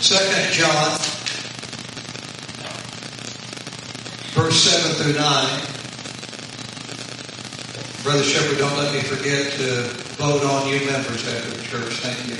Second 0.00 0.52
John, 0.54 0.98
verse 4.32 4.56
7 4.64 4.96
through 4.96 5.12
9. 5.12 5.70
Brother 8.02 8.22
Shepherd, 8.24 8.56
don't 8.56 8.78
let 8.78 8.94
me 8.94 9.00
forget 9.02 9.52
to 9.52 9.82
vote 10.16 10.42
on 10.42 10.68
you 10.68 10.80
members 10.86 11.28
after 11.28 11.50
the 11.50 11.62
church. 11.62 12.00
Thank 12.00 12.16
you. 12.28 12.36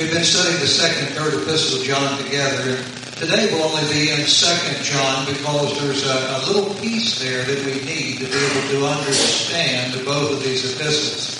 We've 0.00 0.10
been 0.10 0.24
studying 0.24 0.60
the 0.60 0.66
second 0.66 1.08
and 1.08 1.14
third 1.14 1.34
epistles 1.42 1.82
of 1.82 1.86
John 1.86 2.24
together. 2.24 2.82
Today 3.16 3.52
we'll 3.52 3.64
only 3.64 3.84
be 3.92 4.10
in 4.10 4.26
second 4.26 4.82
John 4.82 5.26
because 5.26 5.78
there's 5.82 6.06
a, 6.06 6.40
a 6.40 6.50
little 6.50 6.74
piece 6.80 7.20
there 7.22 7.44
that 7.44 7.66
we 7.66 7.84
need 7.84 8.20
to 8.20 8.24
be 8.24 8.32
able 8.32 8.68
to 8.70 8.86
understand 8.86 9.92
both 10.06 10.32
of 10.32 10.42
these 10.42 10.64
epistles. 10.72 11.37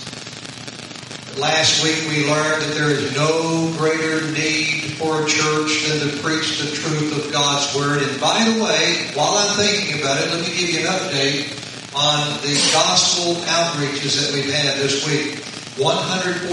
Last 1.39 1.85
week 1.85 2.09
we 2.11 2.27
learned 2.27 2.63
that 2.63 2.75
there 2.75 2.91
is 2.91 3.15
no 3.15 3.73
greater 3.79 4.27
need 4.33 4.99
for 4.99 5.23
a 5.23 5.27
church 5.31 5.87
than 5.87 6.11
to 6.11 6.19
preach 6.19 6.59
the 6.59 6.67
truth 6.75 7.15
of 7.15 7.31
God's 7.33 7.71
Word. 7.77 8.03
And 8.03 8.21
by 8.21 8.43
the 8.43 8.59
way, 8.59 9.07
while 9.15 9.39
I'm 9.39 9.55
thinking 9.55 10.03
about 10.03 10.19
it, 10.19 10.35
let 10.35 10.43
me 10.43 10.51
give 10.51 10.69
you 10.69 10.81
an 10.81 10.87
update 10.91 11.55
on 11.95 12.43
the 12.43 12.59
gospel 12.75 13.39
outreaches 13.47 14.19
that 14.19 14.35
we've 14.35 14.51
had 14.51 14.83
this 14.83 15.07
week. 15.07 15.39
149 15.79 16.51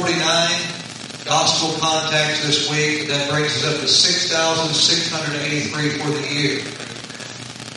gospel 1.26 1.74
contacts 1.82 2.46
this 2.46 2.70
week. 2.70 3.08
That 3.08 3.28
brings 3.32 3.58
us 3.58 3.66
up 3.66 3.82
to 3.82 3.88
6,683 3.88 5.98
for 5.98 6.12
the 6.14 6.28
year. 6.30 6.62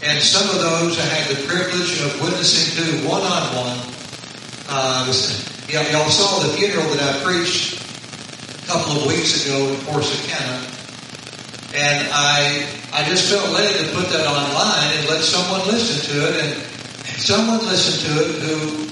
And 0.05 0.21
some 0.21 0.45
of 0.51 0.61
those 0.61 1.01
I 1.01 1.09
had 1.09 1.35
the 1.35 1.41
privilege 1.49 2.05
of 2.05 2.21
witnessing 2.21 2.85
to 2.85 3.01
one-on-one. 3.09 3.97
Uh, 4.69 5.09
Y'all, 5.69 5.85
y'all 5.93 6.09
saw 6.09 6.39
the 6.49 6.57
funeral 6.57 6.89
that 6.97 7.03
I 7.03 7.23
preached 7.23 7.77
a 7.77 8.67
couple 8.69 9.03
of 9.03 9.07
weeks 9.07 9.45
ago 9.45 9.69
in 9.69 9.77
Corsicana. 9.85 10.65
And 11.77 12.09
I, 12.11 12.67
I 12.91 13.07
just 13.07 13.31
felt 13.31 13.53
led 13.53 13.77
to 13.77 13.93
put 13.93 14.09
that 14.09 14.27
online 14.27 14.97
and 14.97 15.09
let 15.11 15.21
someone 15.21 15.67
listen 15.69 16.17
to 16.17 16.27
it. 16.27 16.43
And 16.43 17.21
someone 17.21 17.59
listened 17.67 18.01
to 18.09 18.25
it 18.25 18.41
who, 18.49 18.89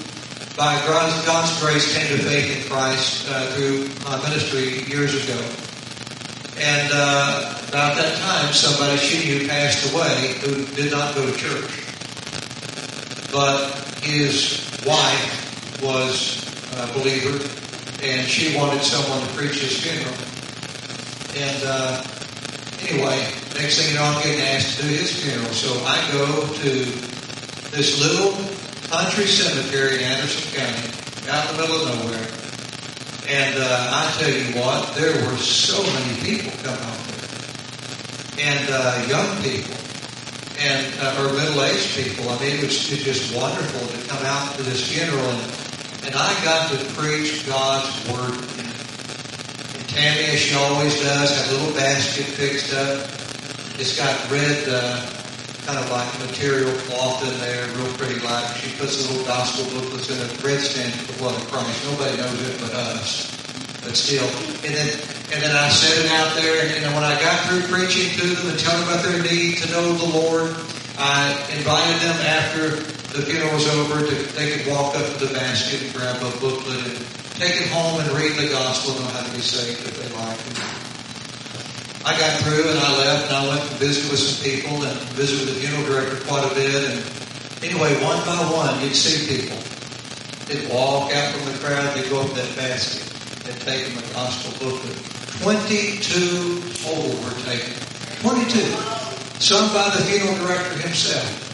by 0.54 0.76
God's, 0.84 1.24
God's 1.24 1.58
grace, 1.62 1.96
came 1.96 2.14
to 2.14 2.22
faith 2.22 2.64
in 2.64 2.70
Christ 2.70 3.26
uh, 3.30 3.46
through 3.52 3.88
my 4.04 4.20
ministry 4.28 4.84
years 4.84 5.14
ago. 5.14 5.40
And 6.58 6.90
uh, 6.92 7.56
about 7.70 7.96
that 7.96 8.18
time, 8.18 8.52
somebody 8.52 8.98
she 8.98 9.26
knew 9.26 9.48
passed 9.48 9.90
away 9.94 10.34
who 10.44 10.66
did 10.76 10.92
not 10.92 11.14
go 11.14 11.24
to 11.24 11.34
church. 11.38 11.72
But 13.32 13.72
his 14.02 14.60
wife 14.84 15.80
was 15.82 16.45
uh, 16.76 16.92
believer, 16.92 17.40
and 18.02 18.26
she 18.28 18.56
wanted 18.56 18.82
someone 18.82 19.20
to 19.20 19.34
preach 19.34 19.60
his 19.60 19.80
funeral. 19.80 20.14
And 21.36 21.62
uh, 21.64 22.04
anyway, 22.88 23.16
next 23.56 23.80
thing 23.80 23.88
you 23.90 23.96
know, 23.96 24.04
I'm 24.04 24.22
getting 24.22 24.40
asked 24.40 24.76
to 24.76 24.82
do 24.82 24.88
his 24.88 25.22
funeral. 25.22 25.52
So 25.52 25.72
I 25.84 25.96
go 26.12 26.46
to 26.46 26.70
this 27.72 28.00
little 28.00 28.32
country 28.88 29.26
cemetery 29.26 29.96
in 29.96 30.04
Anderson 30.04 30.44
County, 30.54 30.88
out 31.28 31.50
in 31.50 31.56
the 31.56 31.62
middle 31.62 31.80
of 31.80 32.04
nowhere. 32.04 32.28
And 33.28 33.58
uh, 33.58 33.90
I 33.90 34.14
tell 34.20 34.30
you 34.30 34.60
what, 34.60 34.94
there 34.94 35.12
were 35.26 35.36
so 35.36 35.82
many 35.82 36.20
people 36.20 36.52
come 36.62 36.78
out 36.78 36.98
there, 37.08 38.46
and 38.46 38.70
uh, 38.70 39.04
young 39.08 39.42
people, 39.42 39.74
and 40.60 40.86
uh, 41.00 41.24
or 41.26 41.32
middle-aged 41.32 41.96
people. 41.96 42.30
I 42.30 42.38
mean, 42.38 42.56
it 42.56 42.62
was, 42.62 42.92
it 42.92 43.04
was 43.04 43.04
just 43.04 43.34
wonderful 43.34 43.88
to 43.88 44.08
come 44.08 44.24
out 44.24 44.54
to 44.56 44.62
this 44.62 44.92
funeral 44.92 45.26
and 45.26 45.65
and 46.06 46.14
I 46.14 46.30
got 46.44 46.70
to 46.70 46.78
preach 46.94 47.44
God's 47.46 47.90
Word. 48.06 48.38
And 48.38 49.88
Tammy, 49.90 50.30
as 50.30 50.38
she 50.38 50.54
always 50.54 50.94
does, 51.02 51.34
had 51.34 51.50
a 51.50 51.58
little 51.58 51.74
basket 51.74 52.26
fixed 52.26 52.72
up. 52.72 53.10
It's 53.74 53.98
got 53.98 54.14
red, 54.30 54.68
uh, 54.70 55.02
kind 55.66 55.82
of 55.82 55.90
like 55.90 56.06
material 56.22 56.70
cloth 56.86 57.26
in 57.26 57.34
there, 57.40 57.66
real 57.74 57.92
pretty 57.98 58.20
like. 58.20 58.46
She 58.56 58.70
puts 58.78 59.02
a 59.02 59.10
little 59.10 59.26
gospel 59.26 59.66
booklets 59.74 60.08
in 60.08 60.16
it. 60.22 60.30
Red 60.44 60.60
stands 60.60 60.94
for 60.94 61.12
the 61.12 61.18
blood 61.18 61.42
of 61.42 61.48
Christ. 61.50 61.84
Nobody 61.90 62.16
knows 62.16 62.40
it 62.48 62.60
but 62.60 62.72
us. 62.72 63.26
But 63.82 63.96
still. 63.96 64.30
And 64.62 64.74
then, 64.74 64.88
and 65.34 65.42
then 65.42 65.56
I 65.56 65.68
set 65.68 66.06
it 66.06 66.10
out 66.12 66.36
there, 66.38 66.62
and, 66.62 66.86
and 66.86 66.94
when 66.94 67.02
I 67.02 67.18
got 67.20 67.34
through 67.50 67.66
preaching 67.66 68.14
to 68.14 68.26
them 68.30 68.50
and 68.50 68.58
telling 68.60 68.86
them 68.86 68.94
about 68.94 69.04
their 69.04 69.22
need 69.26 69.58
to 69.58 69.70
know 69.72 69.92
the 69.92 70.06
Lord, 70.06 70.54
I 70.98 71.34
invited 71.50 71.98
them 72.00 72.16
after 72.22 72.95
the 73.16 73.24
funeral 73.24 73.52
was 73.54 73.66
over, 73.68 74.04
to, 74.04 74.14
they 74.36 74.52
could 74.52 74.68
walk 74.68 74.94
up 74.94 75.06
to 75.16 75.26
the 75.26 75.32
basket 75.32 75.82
and 75.82 75.92
grab 75.94 76.20
a 76.20 76.30
booklet 76.36 76.84
and 76.84 77.00
take 77.40 77.56
it 77.56 77.68
home 77.72 78.00
and 78.00 78.08
read 78.12 78.36
the 78.36 78.48
gospel 78.52 78.92
and 78.92 79.00
know 79.00 79.10
how 79.16 79.24
to 79.24 79.32
be 79.32 79.40
saved 79.40 79.80
if 79.88 79.96
they 79.96 80.08
like. 80.12 80.36
I 82.04 82.12
got 82.20 82.38
through 82.44 82.68
and 82.68 82.78
I 82.78 82.98
left 82.98 83.32
and 83.32 83.36
I 83.36 83.48
went 83.48 83.62
and 83.62 83.80
visited 83.80 84.10
with 84.12 84.20
some 84.20 84.38
people 84.44 84.84
and 84.84 85.00
visited 85.16 85.48
with 85.48 85.54
the 85.56 85.60
funeral 85.64 85.84
director 85.88 86.20
quite 86.28 86.44
a 86.44 86.54
bit. 86.54 86.76
And 86.76 87.00
anyway, 87.64 87.96
one 88.04 88.20
by 88.28 88.36
one, 88.52 88.84
you'd 88.84 88.94
see 88.94 89.24
people. 89.24 89.58
They'd 90.46 90.68
walk 90.68 91.10
out 91.16 91.34
from 91.34 91.50
the 91.50 91.58
crowd, 91.58 91.96
they'd 91.96 92.08
go 92.08 92.20
up 92.20 92.28
to 92.28 92.34
that 92.36 92.52
basket 92.54 93.02
and 93.48 93.56
take 93.64 93.88
them 93.88 93.98
a 93.98 94.06
gospel 94.12 94.52
booklet. 94.60 94.96
22 95.40 96.62
total 96.84 97.16
were 97.24 97.36
taken. 97.48 97.74
22. 98.20 98.60
Some 99.40 99.72
by 99.72 99.88
the 99.96 100.04
funeral 100.04 100.36
director 100.46 100.78
himself. 100.78 101.45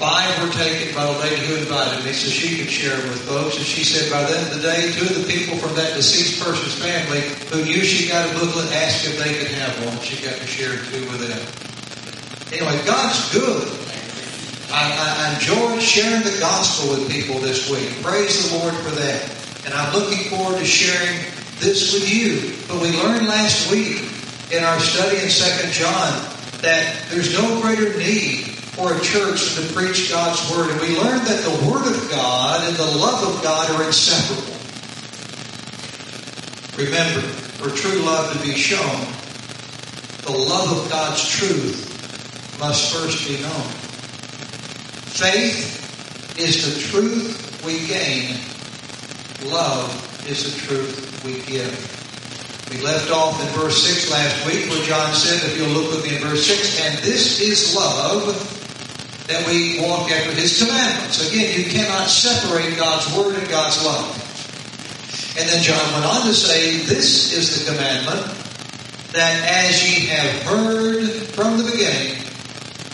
Five 0.00 0.42
were 0.42 0.52
taken 0.52 0.94
by 0.94 1.04
the 1.04 1.18
lady 1.20 1.46
who 1.46 1.54
invited 1.56 2.04
me 2.04 2.12
so 2.12 2.28
she 2.28 2.58
could 2.58 2.70
share 2.70 2.96
them 2.96 3.08
with 3.10 3.22
folks. 3.28 3.56
And 3.56 3.66
she 3.66 3.84
said 3.84 4.10
by 4.10 4.24
the 4.24 4.36
end 4.36 4.48
of 4.48 4.54
the 4.56 4.62
day, 4.62 4.90
two 4.92 5.06
of 5.06 5.14
the 5.20 5.28
people 5.30 5.56
from 5.58 5.76
that 5.76 5.94
deceased 5.94 6.42
person's 6.42 6.74
family 6.74 7.20
who 7.52 7.64
knew 7.64 7.84
she 7.84 8.08
got 8.08 8.28
a 8.28 8.32
booklet 8.34 8.72
asked 8.72 9.06
if 9.06 9.18
they 9.18 9.34
could 9.34 9.52
have 9.58 9.86
one. 9.86 9.98
She 10.00 10.24
got 10.24 10.34
to 10.36 10.46
share 10.46 10.74
two 10.90 11.04
with 11.12 11.28
them. 11.28 11.44
Anyway, 12.50 12.84
God's 12.84 13.32
good. 13.32 13.68
I, 14.72 15.28
I 15.28 15.34
enjoyed 15.34 15.82
sharing 15.82 16.22
the 16.22 16.36
gospel 16.40 16.96
with 16.96 17.10
people 17.10 17.38
this 17.40 17.68
week. 17.70 18.02
Praise 18.02 18.50
the 18.50 18.58
Lord 18.58 18.74
for 18.76 18.90
that. 18.96 19.28
And 19.64 19.74
I'm 19.74 19.92
looking 19.92 20.30
forward 20.30 20.58
to 20.58 20.64
sharing 20.64 21.20
this 21.60 21.92
with 21.92 22.08
you. 22.08 22.56
But 22.66 22.82
we 22.82 22.90
learned 22.96 23.28
last 23.28 23.70
week 23.70 24.00
in 24.50 24.64
our 24.64 24.80
study 24.80 25.16
in 25.16 25.28
2 25.28 25.70
John 25.70 26.28
that 26.62 27.06
there's 27.10 27.32
no 27.38 27.60
greater 27.60 27.96
need 27.98 28.52
for 28.72 28.96
a 28.96 29.00
church 29.00 29.54
to 29.54 29.62
preach 29.74 30.10
God's 30.10 30.40
Word. 30.50 30.70
And 30.70 30.80
we 30.80 30.96
learned 30.96 31.26
that 31.26 31.44
the 31.44 31.70
Word 31.70 31.86
of 31.86 32.10
God 32.10 32.66
and 32.66 32.76
the 32.76 32.96
love 32.96 33.22
of 33.22 33.42
God 33.42 33.70
are 33.70 33.84
inseparable. 33.84 34.56
Remember, 36.78 37.20
for 37.60 37.70
true 37.70 38.00
love 38.00 38.32
to 38.32 38.38
be 38.42 38.54
shown, 38.54 39.06
the 40.22 40.32
love 40.32 40.72
of 40.72 40.90
God's 40.90 41.28
truth 41.28 42.58
must 42.58 42.94
first 42.94 43.28
be 43.28 43.42
known. 43.42 43.68
Faith 45.12 46.38
is 46.38 46.74
the 46.74 46.80
truth 46.88 47.62
we 47.66 47.86
gain. 47.86 48.38
Love 49.50 50.26
is 50.26 50.44
the 50.54 50.60
truth 50.66 51.22
we 51.24 51.42
give. 51.42 51.98
We 52.70 52.80
left 52.80 53.10
off 53.10 53.38
in 53.38 53.48
verse 53.60 53.82
6 53.84 54.10
last 54.10 54.46
week 54.46 54.70
where 54.70 54.82
John 54.86 55.12
said, 55.14 55.44
if 55.44 55.58
you'll 55.58 55.68
look 55.68 55.90
with 55.90 56.06
me 56.06 56.16
in 56.16 56.22
verse 56.22 56.46
6, 56.46 56.80
and 56.80 56.98
this 57.04 57.38
is 57.40 57.76
love, 57.76 58.60
that 59.32 59.46
we 59.48 59.80
walk 59.80 60.10
after 60.10 60.32
His 60.32 60.62
commandments. 60.62 61.26
Again, 61.26 61.58
you 61.58 61.64
cannot 61.70 62.08
separate 62.08 62.76
God's 62.76 63.16
Word 63.16 63.36
and 63.36 63.48
God's 63.48 63.82
love. 63.82 64.12
And 65.38 65.48
then 65.48 65.62
John 65.62 65.92
went 65.94 66.04
on 66.04 66.26
to 66.26 66.34
say, 66.34 66.84
This 66.84 67.32
is 67.32 67.64
the 67.64 67.72
commandment, 67.72 68.26
that 69.12 69.68
as 69.68 69.82
ye 69.82 70.06
have 70.08 70.42
heard 70.42 71.08
from 71.32 71.56
the 71.56 71.64
beginning, 71.64 72.18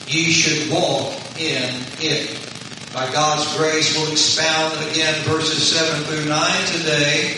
ye 0.06 0.30
should 0.30 0.70
walk 0.70 1.18
in 1.40 1.74
it. 1.98 2.34
By 2.94 3.10
God's 3.12 3.56
grace, 3.56 3.96
we'll 3.96 4.12
expound 4.12 4.74
again 4.90 5.14
verses 5.24 5.76
7 5.76 6.04
through 6.04 6.28
9 6.28 6.66
today, 6.66 7.34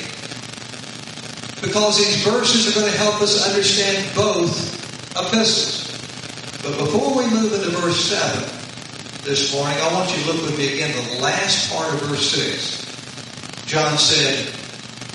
because 1.62 1.97
these 1.97 2.22
verses 2.22 2.69
are 2.69 2.78
going 2.78 2.93
to 2.93 2.99
help 2.99 3.21
us 3.22 3.49
understand 3.49 4.15
both 4.15 4.77
epistles. 5.17 5.88
But 6.62 6.76
before 6.76 7.17
we 7.17 7.31
move 7.31 7.55
into 7.55 7.70
verse 7.70 8.05
7, 8.05 8.60
this 9.22 9.55
morning, 9.55 9.76
I 9.78 9.93
want 9.93 10.17
you 10.17 10.22
to 10.22 10.32
look 10.32 10.43
with 10.43 10.56
me 10.56 10.72
again 10.72 10.93
the 10.94 11.22
last 11.22 11.70
part 11.70 11.93
of 11.93 12.00
verse 12.02 12.31
6. 12.32 13.67
John 13.67 13.99
said, 13.99 14.49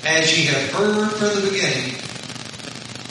As 0.04 0.38
ye 0.38 0.44
have 0.46 0.70
heard 0.70 1.10
from 1.10 1.42
the 1.42 1.50
beginning, 1.50 1.94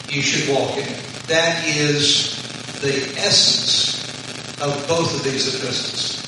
ye 0.09 0.21
should 0.21 0.53
walk 0.53 0.77
in. 0.77 0.87
That 1.27 1.67
is 1.67 2.35
the 2.81 3.19
essence 3.19 4.03
of 4.61 4.87
both 4.87 5.13
of 5.15 5.23
these 5.23 5.53
epistles. 5.53 6.23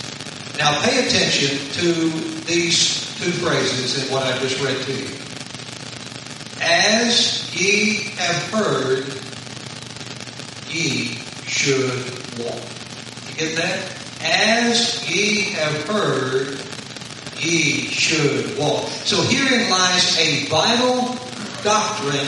Now 0.58 0.82
pay 0.82 1.08
attention 1.08 1.58
to 1.82 2.10
these 2.46 3.16
two 3.18 3.32
phrases 3.32 4.04
in 4.04 4.12
what 4.12 4.24
I 4.24 4.38
just 4.40 4.62
read 4.62 4.82
to 4.82 4.92
you. 4.92 5.08
As 6.62 7.56
ye 7.56 8.12
have 8.18 8.44
heard, 8.52 9.06
ye 10.68 11.16
should 11.46 11.90
walk. 12.44 12.62
You 13.30 13.36
get 13.38 13.56
that? 13.56 14.07
As 14.22 15.10
ye 15.10 15.52
have 15.52 15.88
heard, 15.88 16.60
ye 17.40 17.88
should 17.88 18.58
walk. 18.58 18.90
So 18.90 19.22
herein 19.22 19.70
lies 19.70 20.18
a 20.20 20.46
vital 20.46 21.16
doctrine 21.64 22.28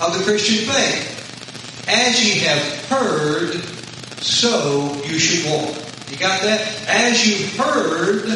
of 0.00 0.16
the 0.16 0.24
Christian 0.24 0.66
faith. 0.72 1.84
As 1.88 2.24
ye 2.24 2.40
have 2.40 2.86
heard, 2.86 3.54
so 4.22 5.02
you 5.04 5.18
should 5.18 5.50
walk. 5.50 5.74
You 6.10 6.16
got 6.16 6.42
that? 6.42 6.60
As 6.88 7.26
you've 7.26 7.56
heard, 7.56 8.28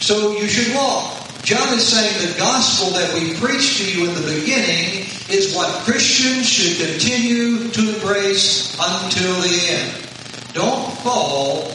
so 0.00 0.32
you 0.32 0.46
should 0.46 0.74
walk. 0.74 1.16
John 1.42 1.72
is 1.74 1.86
saying 1.88 2.30
the 2.30 2.38
gospel 2.38 2.90
that 2.90 3.14
we 3.14 3.34
preached 3.34 3.78
to 3.78 3.90
you 3.90 4.08
in 4.08 4.14
the 4.14 4.40
beginning 4.40 5.06
is 5.30 5.54
what 5.54 5.68
Christians 5.84 6.48
should 6.48 6.86
continue 6.86 7.68
to 7.68 7.94
embrace 7.94 8.76
until 8.78 9.40
the 9.40 9.66
end. 9.68 10.06
Don't 10.52 10.92
fall 10.98 11.72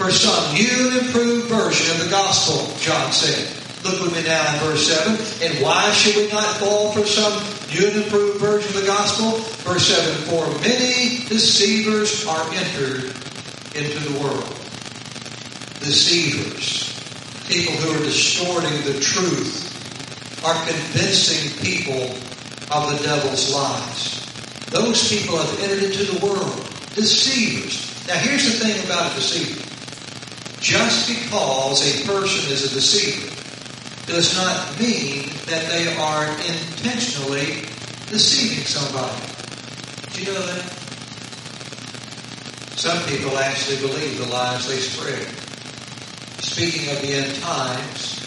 for 0.00 0.10
some 0.10 0.54
new 0.54 0.98
improved 0.98 1.50
version 1.50 1.94
of 1.94 2.02
the 2.02 2.08
gospel, 2.08 2.74
John 2.78 3.12
said. 3.12 3.52
Look 3.84 4.00
with 4.00 4.14
me 4.14 4.22
now 4.24 4.54
in 4.54 4.60
verse 4.60 4.88
7. 4.88 5.12
And 5.44 5.62
why 5.62 5.92
should 5.92 6.16
we 6.16 6.32
not 6.32 6.56
fall 6.56 6.92
for 6.92 7.04
some 7.04 7.36
new 7.68 7.86
and 7.86 8.04
improved 8.04 8.40
version 8.40 8.74
of 8.74 8.80
the 8.80 8.86
gospel? 8.86 9.32
Verse 9.70 9.88
7 9.88 10.24
For 10.32 10.48
many 10.62 11.28
deceivers 11.28 12.26
are 12.26 12.40
entered 12.54 13.12
into 13.76 13.98
the 14.08 14.20
world. 14.20 14.48
Deceivers. 15.84 16.96
People 17.46 17.74
who 17.74 18.00
are 18.00 18.04
distorting 18.04 18.80
the 18.90 18.98
truth 19.00 19.68
are 20.46 20.64
convincing 20.64 21.60
people 21.60 22.16
of 22.72 22.90
the 22.90 23.04
devil's 23.04 23.52
lies. 23.52 24.24
Those 24.70 25.10
people 25.10 25.36
have 25.36 25.60
entered 25.60 25.82
into 25.82 26.04
the 26.04 26.24
world. 26.24 26.56
Deceivers. 26.94 27.84
Now 28.08 28.16
here's 28.16 28.46
the 28.46 28.64
thing 28.64 28.82
about 28.86 29.12
a 29.12 29.14
deceiver. 29.16 29.69
Just 30.60 31.08
because 31.08 31.80
a 31.82 32.06
person 32.06 32.52
is 32.52 32.70
a 32.70 32.74
deceiver 32.74 33.34
does 34.06 34.36
not 34.36 34.78
mean 34.78 35.30
that 35.46 35.68
they 35.70 35.96
are 35.96 36.26
intentionally 36.46 37.64
deceiving 38.08 38.64
somebody. 38.64 39.24
Do 40.12 40.20
you 40.20 40.32
know 40.32 40.46
that? 40.46 40.70
Some 42.76 43.02
people 43.08 43.38
actually 43.38 43.76
believe 43.76 44.18
the 44.18 44.26
lies 44.26 44.66
they 44.68 44.76
spread. 44.76 45.26
Speaking 46.42 46.90
of 46.94 47.02
the 47.02 47.12
end 47.14 47.34
times, 47.36 48.26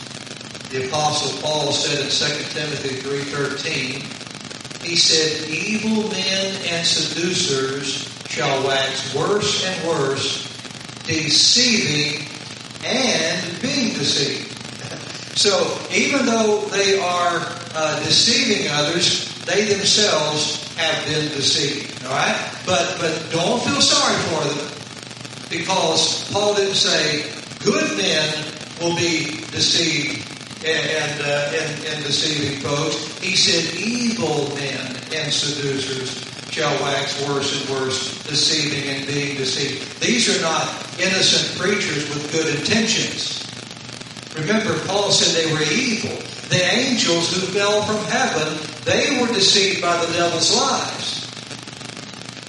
the 0.69 0.87
apostle 0.87 1.39
Paul 1.41 1.71
said 1.71 1.99
in 1.99 2.09
2 2.09 2.59
Timothy 2.59 3.01
3.13, 3.01 4.83
he 4.83 4.95
said, 4.95 5.49
Evil 5.49 6.09
men 6.09 6.55
and 6.67 6.85
seducers 6.85 8.09
shall 8.27 8.65
wax 8.65 9.13
worse 9.13 9.65
and 9.65 9.87
worse, 9.87 10.52
deceiving 11.05 12.27
and 12.85 13.61
being 13.61 13.93
deceived. 13.93 14.49
So 15.35 15.49
even 15.91 16.27
though 16.27 16.61
they 16.69 16.99
are 16.99 17.41
uh, 17.73 17.99
deceiving 18.05 18.67
others, 18.69 19.33
they 19.45 19.65
themselves 19.65 20.63
have 20.77 21.05
been 21.07 21.27
deceived. 21.29 22.05
All 22.05 22.11
right, 22.11 22.51
but 22.67 22.97
but 22.99 23.31
don't 23.31 23.61
feel 23.63 23.81
sorry 23.81 24.15
for 24.29 24.53
them 24.53 24.73
because 25.49 26.31
Paul 26.31 26.55
didn't 26.55 26.75
say 26.75 27.29
good 27.63 27.97
men 27.97 28.45
will 28.79 28.95
be 28.95 29.41
deceived 29.51 30.21
and 30.65 30.89
and, 30.89 31.21
uh, 31.21 31.51
and, 31.53 31.85
and 31.87 32.03
deceiving 32.03 32.59
folks. 32.61 33.17
He 33.19 33.35
said 33.35 33.73
evil 33.75 34.53
men 34.55 34.95
and 35.13 35.31
seducers 35.31 36.23
shall 36.51 36.73
wax 36.83 37.27
worse 37.27 37.59
and 37.59 37.69
worse, 37.69 38.12
deceiving 38.27 38.89
and 38.89 39.07
being 39.07 39.37
deceived. 39.37 40.01
These 40.01 40.29
are 40.29 40.41
not 40.41 40.67
innocent 40.99 41.59
preachers 41.59 42.07
with 42.09 42.31
good 42.31 42.59
intentions. 42.59 43.43
Remember, 44.35 44.77
Paul 44.87 45.11
said 45.11 45.35
they 45.35 45.51
were 45.53 45.63
evil. 45.63 46.15
The 46.49 46.63
angels 46.63 47.33
who 47.33 47.41
fell 47.47 47.83
from 47.83 48.03
heaven, 48.05 48.57
they 48.85 49.19
were 49.21 49.27
deceived 49.27 49.81
by 49.81 49.97
the 50.05 50.11
devil's 50.13 50.55
lies. 50.55 51.27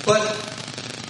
But 0.06 0.40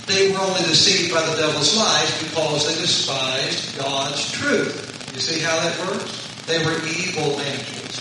they 0.07 0.31
were 0.31 0.39
only 0.39 0.63
deceived 0.63 1.13
by 1.13 1.25
the 1.27 1.37
devil's 1.37 1.77
lies 1.77 2.23
because 2.23 2.67
they 2.67 2.81
despised 2.81 3.77
God's 3.79 4.31
truth. 4.33 5.13
You 5.15 5.21
see 5.21 5.41
how 5.41 5.59
that 5.61 5.79
works? 5.87 6.29
They 6.47 6.65
were 6.65 6.77
evil 6.87 7.41
angels. 7.41 8.01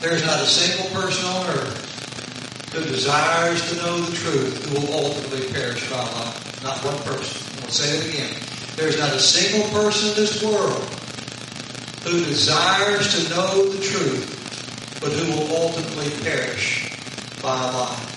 There's 0.00 0.24
not 0.24 0.40
a 0.40 0.46
single 0.46 0.90
person 1.00 1.24
on 1.26 1.46
earth 1.46 1.91
who 2.72 2.82
desires 2.84 3.68
to 3.68 3.76
know 3.76 4.00
the 4.00 4.16
truth 4.16 4.64
who 4.64 4.80
will 4.80 5.04
ultimately 5.04 5.52
perish 5.52 5.88
by 5.90 5.98
life. 5.98 6.62
Not 6.62 6.78
one 6.84 6.96
person. 7.04 7.44
I'm 7.52 7.56
going 7.60 7.68
to 7.68 7.72
say 7.72 7.98
it 7.98 8.14
again. 8.14 8.34
There's 8.76 8.98
not 8.98 9.12
a 9.12 9.20
single 9.20 9.68
person 9.70 10.08
in 10.08 10.16
this 10.16 10.42
world 10.42 10.82
who 12.04 12.24
desires 12.24 13.12
to 13.12 13.30
know 13.34 13.68
the 13.68 13.82
truth, 13.84 14.98
but 15.02 15.12
who 15.12 15.36
will 15.36 15.54
ultimately 15.54 16.10
perish 16.24 16.96
by 17.42 17.52
a 17.52 17.72
lie. 17.76 18.08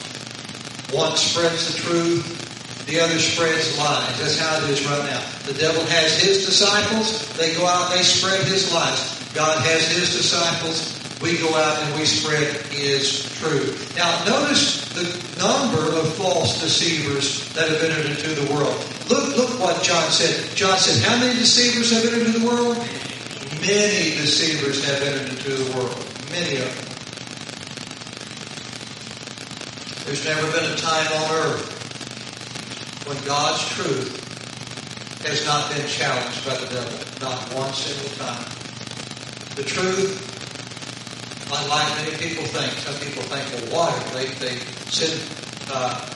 One 0.91 1.17
spreads 1.17 1.75
the 1.75 1.81
truth, 1.81 2.85
the 2.87 3.01
other 3.01 3.19
spreads 3.19 3.77
lies. 3.77 4.19
That's 4.19 4.39
how 4.39 4.63
it 4.63 4.69
is 4.69 4.85
right 4.85 5.03
now. 5.03 5.21
The 5.45 5.53
devil 5.59 5.83
has 5.83 6.21
his 6.21 6.45
disciples, 6.45 7.27
they 7.35 7.53
go 7.55 7.65
out 7.65 7.91
and 7.91 7.99
they 7.99 8.03
spread 8.03 8.41
his 8.47 8.71
lies. 8.73 9.19
God 9.33 9.61
has 9.65 9.91
his 9.91 10.15
disciples, 10.15 10.95
we 11.21 11.37
go 11.37 11.53
out 11.55 11.81
and 11.83 11.95
we 11.99 12.05
spread 12.05 12.55
his 12.67 13.23
truth. 13.39 13.95
Now 13.95 14.23
notice 14.25 14.85
the 14.93 15.03
number 15.39 15.97
of 15.97 16.13
false 16.15 16.61
deceivers 16.61 17.51
that 17.53 17.69
have 17.69 17.81
entered 17.83 18.11
into 18.11 18.35
the 18.41 18.53
world. 18.53 18.75
Look, 19.09 19.37
look 19.37 19.59
what 19.59 19.83
John 19.83 20.11
said. 20.11 20.55
John 20.55 20.77
said, 20.77 21.03
how 21.03 21.17
many 21.19 21.39
deceivers 21.39 21.91
have 21.91 22.05
entered 22.05 22.27
into 22.27 22.39
the 22.39 22.47
world? 22.47 22.77
Many 23.61 24.15
deceivers 24.17 24.83
have 24.85 25.01
entered 25.01 25.29
into 25.29 25.51
the 25.51 25.77
world. 25.77 25.95
Many 26.31 26.57
of 26.57 26.67
them. 26.75 26.85
There's 30.05 30.23
never 30.25 30.51
been 30.51 30.71
a 30.71 30.75
time 30.75 31.07
on 31.13 31.31
earth 31.31 31.71
when 33.07 33.17
God's 33.25 33.65
truth 33.69 34.21
has 35.25 35.45
not 35.45 35.71
been 35.73 35.87
challenged 35.87 36.45
by 36.45 36.55
the 36.57 36.67
devil. 36.67 36.99
Not 37.21 37.41
one 37.55 37.73
single 37.73 38.09
time. 38.17 38.45
The 39.55 39.63
truth, 39.63 40.34
unlike 41.51 41.89
many 41.97 42.17
people 42.17 42.43
think, 42.45 42.71
some 42.79 42.95
people 43.01 43.23
think, 43.23 43.45
of 43.61 43.71
water. 43.71 43.97
They, 44.13 44.27
they 44.41 44.55
send 44.89 45.19
uh, 45.71 46.09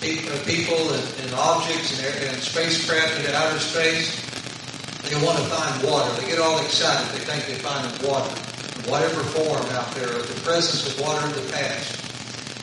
people 0.00 0.92
and, 0.92 1.06
and 1.22 1.34
objects 1.34 2.02
and, 2.02 2.28
and 2.28 2.42
spacecraft 2.42 3.20
into 3.20 3.36
outer 3.36 3.58
space 3.58 4.22
they 5.12 5.16
want 5.26 5.36
to 5.36 5.44
find 5.44 5.82
water. 5.84 6.08
They 6.20 6.28
get 6.28 6.38
all 6.38 6.58
excited. 6.64 7.06
They 7.12 7.24
think 7.24 7.44
they 7.46 7.60
find 7.60 7.84
water 8.06 8.30
in 8.78 8.90
whatever 8.90 9.22
form 9.34 9.60
out 9.74 9.90
there, 9.94 10.08
or 10.08 10.22
the 10.22 10.40
presence 10.40 10.86
of 10.88 11.00
water 11.02 11.26
in 11.26 11.32
the 11.34 11.52
past. 11.52 12.00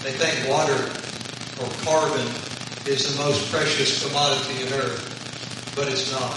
They 0.01 0.13
think 0.13 0.50
water 0.50 0.74
or 1.62 1.69
carbon 1.83 2.25
is 2.88 3.06
the 3.06 3.21
most 3.24 3.51
precious 3.51 4.02
commodity 4.02 4.66
on 4.66 4.81
earth, 4.81 5.73
but 5.76 5.90
it's 5.90 6.11
not. 6.11 6.31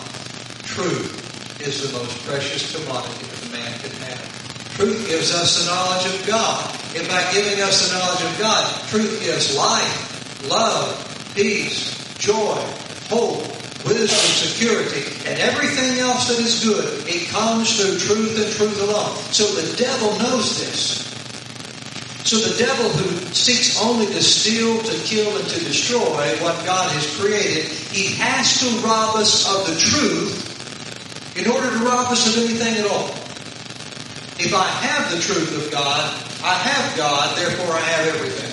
Truth 0.66 1.62
is 1.64 1.90
the 1.90 1.96
most 1.96 2.18
precious 2.26 2.74
commodity 2.74 3.24
that 3.24 3.52
man 3.52 3.78
can. 3.78 4.01
Truth 4.82 5.06
gives 5.06 5.32
us 5.32 5.62
the 5.62 5.70
knowledge 5.70 6.06
of 6.12 6.26
God. 6.26 6.76
And 6.96 7.06
by 7.06 7.22
giving 7.30 7.62
us 7.62 7.86
the 7.86 7.96
knowledge 7.96 8.24
of 8.24 8.36
God, 8.36 8.88
truth 8.88 9.22
gives 9.22 9.56
life, 9.56 10.50
love, 10.50 11.30
peace, 11.36 12.18
joy, 12.18 12.58
hope, 13.06 13.46
wisdom, 13.86 14.18
security, 14.42 15.06
and 15.30 15.38
everything 15.38 16.00
else 16.00 16.26
that 16.26 16.40
is 16.40 16.64
good, 16.64 17.06
it 17.06 17.28
comes 17.28 17.78
through 17.78 17.96
truth 17.96 18.36
and 18.42 18.52
truth 18.54 18.82
alone. 18.82 19.14
So 19.30 19.46
the 19.54 19.76
devil 19.76 20.18
knows 20.18 20.58
this. 20.58 21.06
So 22.26 22.38
the 22.38 22.58
devil 22.58 22.88
who 22.90 23.24
seeks 23.32 23.80
only 23.80 24.06
to 24.06 24.20
steal, 24.20 24.82
to 24.82 24.98
kill, 25.04 25.36
and 25.36 25.46
to 25.46 25.60
destroy 25.60 26.26
what 26.42 26.66
God 26.66 26.90
has 26.90 27.06
created, 27.16 27.66
he 27.66 28.16
has 28.16 28.58
to 28.58 28.66
rob 28.84 29.14
us 29.14 29.46
of 29.46 29.64
the 29.64 29.80
truth 29.80 31.38
in 31.38 31.48
order 31.48 31.70
to 31.70 31.84
rob 31.84 32.10
us 32.10 32.26
of 32.26 32.42
anything 32.42 32.78
at 32.78 32.90
all. 32.90 33.21
If 34.42 34.52
I 34.52 34.66
have 34.66 35.08
the 35.14 35.20
truth 35.20 35.54
of 35.54 35.70
God, 35.70 36.02
I 36.42 36.54
have 36.54 36.96
God, 36.96 37.38
therefore 37.38 37.76
I 37.76 37.80
have 37.80 38.08
everything. 38.08 38.50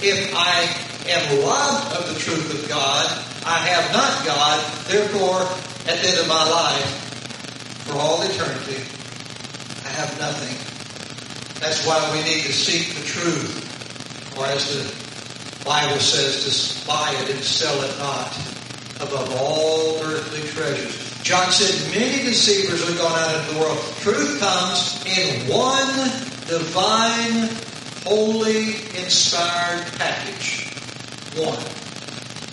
If 0.00 0.32
I 0.34 0.64
am 1.12 1.44
robbed 1.44 1.94
of 1.96 2.14
the 2.14 2.18
truth 2.18 2.48
of 2.48 2.66
God, 2.66 3.04
I 3.44 3.58
have 3.58 3.92
not 3.92 4.24
God, 4.24 4.56
therefore, 4.88 5.42
at 5.84 6.00
the 6.00 6.08
end 6.08 6.18
of 6.20 6.28
my 6.28 6.48
life, 6.48 6.88
for 7.84 7.98
all 7.98 8.22
eternity, 8.22 8.80
I 9.84 9.92
have 10.00 10.18
nothing. 10.18 10.56
That's 11.60 11.86
why 11.86 12.00
we 12.16 12.24
need 12.24 12.44
to 12.44 12.52
seek 12.54 12.96
the 12.96 13.04
truth, 13.04 13.52
or 14.38 14.46
as 14.46 14.64
the 14.72 15.64
Bible 15.66 16.00
says, 16.00 16.80
to 16.80 16.86
buy 16.88 17.14
it 17.20 17.30
and 17.30 17.44
sell 17.44 17.82
it 17.82 17.98
not 17.98 18.34
above 18.98 19.30
all 19.36 20.00
earthly 20.00 20.40
treasures. 20.48 21.05
John 21.26 21.50
said, 21.50 21.90
many 21.90 22.22
deceivers 22.22 22.86
have 22.86 22.96
gone 22.98 23.18
out 23.18 23.34
into 23.34 23.54
the 23.54 23.58
world. 23.58 23.78
Truth 23.98 24.38
comes 24.38 25.02
in 25.06 25.50
one 25.50 25.90
divine, 26.46 27.50
holy, 28.06 28.76
inspired 28.94 29.84
package. 29.98 30.70
One. 31.34 31.58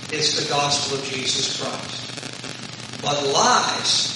It's 0.10 0.42
the 0.42 0.50
gospel 0.50 0.98
of 0.98 1.06
Jesus 1.06 1.62
Christ. 1.62 3.04
But 3.04 3.22
lies, 3.28 4.10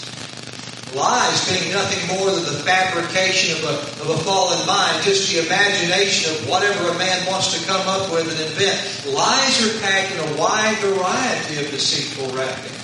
Lies 0.95 1.51
being 1.51 1.71
nothing 1.73 2.17
more 2.17 2.31
than 2.31 2.45
the 2.45 2.63
fabrication 2.63 3.59
of 3.59 3.63
a, 3.65 4.01
of 4.01 4.09
a 4.09 4.23
fallen 4.23 4.65
mind, 4.65 5.03
just 5.03 5.31
the 5.31 5.45
imagination 5.45 6.33
of 6.33 6.49
whatever 6.49 6.89
a 6.89 6.97
man 6.97 7.27
wants 7.27 7.53
to 7.53 7.63
come 7.67 7.87
up 7.87 8.11
with 8.11 8.25
and 8.25 8.39
invent. 8.39 9.05
Lies 9.13 9.67
are 9.67 9.79
packed 9.81 10.13
in 10.13 10.33
a 10.33 10.37
wide 10.39 10.77
variety 10.79 11.63
of 11.63 11.69
deceitful 11.69 12.35
wrappings. 12.35 12.76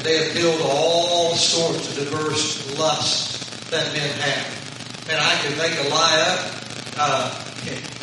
And 0.00 0.08
they 0.08 0.30
appeal 0.30 0.56
to 0.56 0.64
all 0.64 1.36
sorts 1.36 1.92
of 1.92 2.08
diverse 2.08 2.56
lusts 2.78 3.68
that 3.68 3.92
men 3.92 4.08
have. 4.08 4.48
And 5.12 5.20
I 5.20 5.36
could 5.44 5.58
make 5.60 5.76
a 5.76 5.92
lie 5.92 6.24
up. 6.24 6.40
Uh, 6.96 7.44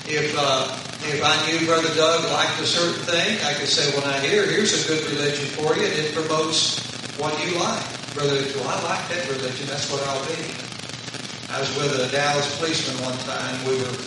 if 0.05 0.37
uh, 0.37 0.77
if 1.09 1.25
I 1.25 1.33
knew 1.49 1.65
Brother 1.65 1.89
Doug 1.95 2.21
liked 2.29 2.61
a 2.61 2.67
certain 2.69 3.01
thing, 3.01 3.41
I 3.41 3.57
could 3.57 3.67
say, 3.67 3.89
well, 3.97 4.05
now 4.05 4.21
here, 4.21 4.45
here's 4.45 4.77
a 4.77 4.87
good 4.87 5.09
religion 5.09 5.49
for 5.57 5.73
you, 5.73 5.89
and 5.89 5.93
it 5.97 6.13
promotes 6.13 6.85
what 7.17 7.33
you 7.41 7.57
like. 7.57 7.81
Brother, 8.13 8.45
well, 8.53 8.69
I 8.69 8.77
like 8.85 9.09
that 9.09 9.25
religion. 9.33 9.65
That's 9.65 9.89
what 9.89 10.05
I'll 10.05 10.21
be. 10.29 10.53
I 11.49 11.59
was 11.59 11.73
with 11.81 11.97
a 11.97 12.11
Dallas 12.13 12.45
policeman 12.61 13.01
one 13.09 13.17
time. 13.25 13.57
We 13.65 13.73
were 13.73 13.97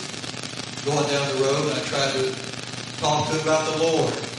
going 0.87 1.11
down 1.11 1.27
the 1.35 1.43
road, 1.43 1.67
and 1.67 1.75
I 1.75 1.83
tried 1.91 2.15
to 2.15 2.31
talk 3.03 3.27
to 3.27 3.35
him 3.35 3.41
about 3.43 3.67
the 3.67 3.83
Lord. 3.83 4.30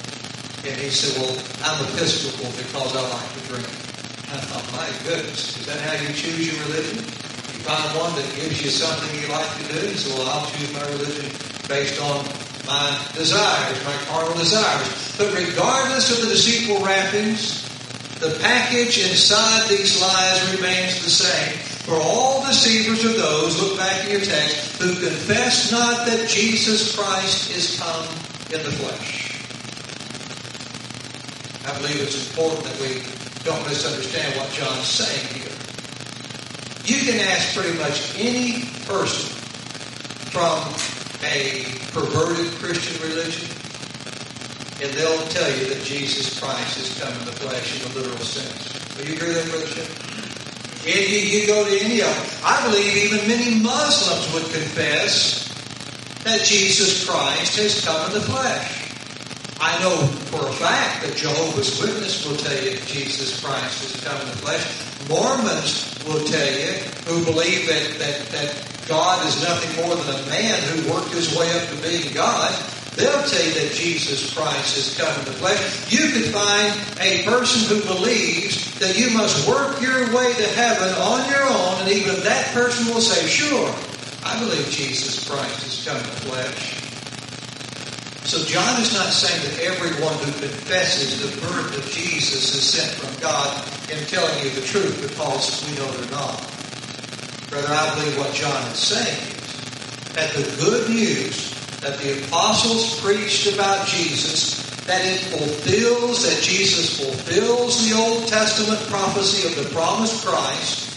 And 0.64 0.78
he 0.78 0.90
said, 0.90 1.19
well, 1.19 1.35
I'm 1.66 1.83
Episcopal 1.90 2.47
because 2.54 2.95
I 2.95 3.02
like 3.02 3.31
to 3.35 3.40
drink. 3.50 3.66
I 4.31 4.38
thought, 4.47 4.64
my 4.73 4.87
goodness, 5.02 5.59
is 5.59 5.66
that 5.66 5.83
how 5.83 5.99
you 5.99 6.14
choose 6.14 6.47
your 6.47 6.57
religion? 6.71 7.02
You 7.02 7.61
find 7.66 7.99
one 7.99 8.14
that 8.14 8.25
gives 8.38 8.62
you 8.62 8.71
something 8.71 9.11
you 9.19 9.26
like 9.26 9.50
to 9.59 9.64
do? 9.75 9.81
He 9.90 9.99
said, 9.99 10.14
well, 10.16 10.31
I'll 10.31 10.47
choose 10.54 10.73
my 10.73 10.87
religion 10.95 11.28
based 11.66 12.00
on 12.00 12.25
my 12.66 12.95
desires, 13.12 13.76
my 13.85 13.99
carnal 14.07 14.38
desires. 14.38 14.87
But 15.19 15.35
regardless 15.35 16.14
of 16.14 16.23
the 16.23 16.33
deceitful 16.33 16.78
wrappings, 16.87 17.66
the 18.23 18.38
package 18.38 19.02
inside 19.02 19.69
these 19.69 20.00
lies 20.00 20.54
remains 20.54 21.02
the 21.02 21.11
same. 21.11 21.59
For 21.83 21.99
all 21.99 22.47
deceivers 22.47 23.04
are 23.04 23.19
those, 23.19 23.61
look 23.61 23.76
back 23.76 24.04
in 24.07 24.12
your 24.12 24.21
text, 24.21 24.81
who 24.81 24.95
confess 24.95 25.73
not 25.73 26.07
that 26.07 26.28
Jesus 26.28 26.95
Christ 26.95 27.50
is 27.50 27.78
come 27.81 28.07
in 28.54 28.62
the 28.64 28.71
flesh. 28.78 29.22
I 31.73 31.81
believe 31.81 32.02
it's 32.02 32.29
important 32.29 32.64
that 32.64 32.79
we 32.81 33.00
don't 33.45 33.67
misunderstand 33.67 34.37
what 34.37 34.52
John's 34.52 34.87
saying 34.87 35.26
here. 35.33 35.49
You 36.85 37.00
can 37.11 37.19
ask 37.33 37.57
pretty 37.57 37.79
much 37.79 38.12
any 38.21 38.69
person 38.85 39.33
from 40.29 40.61
a 41.25 41.64
perverted 41.97 42.52
Christian 42.61 43.00
religion 43.09 43.49
and 44.83 44.93
they'll 44.95 45.26
tell 45.29 45.49
you 45.59 45.67
that 45.73 45.83
Jesus 45.85 46.41
Christ 46.41 46.76
has 46.76 47.00
come 47.00 47.14
in 47.21 47.25
the 47.25 47.33
flesh 47.33 47.81
in 47.81 47.93
the 47.93 48.00
literal 48.00 48.19
sense. 48.19 48.99
Will 48.99 49.07
you 49.07 49.14
agree 49.14 49.33
that, 49.33 49.49
Brother 49.49 49.67
Chip? 49.67 49.88
And 50.85 51.09
you, 51.09 51.19
you 51.23 51.47
go 51.47 51.64
to 51.64 51.81
any 51.81 52.02
of 52.02 52.11
them. 52.11 52.26
I 52.45 52.67
believe 52.67 52.97
even 52.97 53.29
many 53.29 53.62
Muslims 53.62 54.35
would 54.35 54.52
confess 54.52 55.49
that 56.25 56.45
Jesus 56.45 57.09
Christ 57.09 57.57
has 57.59 57.85
come 57.85 58.11
in 58.11 58.14
the 58.14 58.21
flesh. 58.23 58.82
I 59.62 59.78
know 59.78 59.95
for 60.35 60.42
a 60.42 60.52
fact 60.59 61.07
that 61.07 61.14
Jehovah's 61.14 61.81
Witness 61.81 62.26
will 62.26 62.37
tell 62.37 62.59
you 62.64 62.75
Jesus 62.83 63.38
Christ 63.38 63.87
has 63.87 64.02
come 64.02 64.21
in 64.21 64.26
the 64.26 64.42
flesh. 64.42 64.66
Mormons 65.07 65.87
will 66.02 66.19
tell 66.26 66.50
you, 66.50 66.83
who 67.07 67.25
believe 67.25 67.71
that, 67.71 67.95
that, 68.02 68.19
that 68.35 68.50
God 68.88 69.25
is 69.25 69.38
nothing 69.38 69.87
more 69.87 69.95
than 69.95 70.19
a 70.19 70.26
man 70.26 70.59
who 70.66 70.90
worked 70.92 71.14
his 71.14 71.31
way 71.38 71.47
up 71.54 71.69
to 71.71 71.76
being 71.78 72.12
God, 72.12 72.50
They'll 72.97 73.23
tell 73.23 73.47
you 73.47 73.54
that 73.54 73.73
Jesus 73.73 74.35
Christ 74.35 74.75
has 74.75 74.99
come 74.99 75.16
in 75.21 75.25
the 75.25 75.38
flesh. 75.38 75.62
You 75.90 76.11
could 76.11 76.28
find 76.35 76.75
a 77.00 77.23
person 77.23 77.71
who 77.71 77.87
believes 77.87 78.78
that 78.81 78.99
you 78.99 79.16
must 79.16 79.49
work 79.49 79.81
your 79.81 80.12
way 80.12 80.35
to 80.35 80.49
heaven 80.59 80.92
on 81.00 81.31
your 81.31 81.47
own, 81.47 81.81
and 81.81 81.88
even 81.88 82.21
that 82.25 82.52
person 82.52 82.92
will 82.92 83.00
say, 83.00 83.26
Sure, 83.28 83.73
I 84.26 84.38
believe 84.40 84.69
Jesus 84.69 85.26
Christ 85.26 85.62
has 85.62 85.87
come 85.87 85.97
in 85.97 86.02
the 86.02 86.21
flesh. 86.28 86.82
So 88.33 88.43
John 88.47 88.81
is 88.81 88.95
not 88.95 89.12
saying 89.12 89.45
that 89.45 89.61
everyone 89.61 90.17
who 90.25 90.33
confesses 90.41 91.21
the 91.21 91.37
birth 91.45 91.77
of 91.77 91.85
Jesus 91.93 92.55
is 92.55 92.65
sent 92.65 92.89
from 92.97 93.12
God 93.21 93.61
in 93.93 93.99
telling 94.07 94.43
you 94.43 94.49
the 94.57 94.65
truth 94.65 95.05
because 95.07 95.61
we 95.69 95.77
know 95.77 95.85
they're 95.93 96.11
not. 96.12 96.41
Rather, 97.53 97.69
I 97.69 97.93
believe 97.95 98.17
what 98.17 98.33
John 98.33 98.57
is 98.73 98.79
saying 98.79 99.21
is 99.37 100.15
that 100.17 100.33
the 100.33 100.49
good 100.65 100.89
news 100.89 101.53
that 101.83 101.99
the 101.99 102.25
apostles 102.25 102.99
preached 103.03 103.53
about 103.53 103.87
Jesus, 103.87 104.65
that 104.87 105.05
it 105.05 105.21
fulfills, 105.37 106.25
that 106.25 106.43
Jesus 106.43 107.05
fulfills 107.05 107.87
the 107.87 107.95
Old 107.95 108.29
Testament 108.29 108.81
prophecy 108.89 109.47
of 109.47 109.62
the 109.62 109.69
promised 109.77 110.25
Christ, 110.25 110.89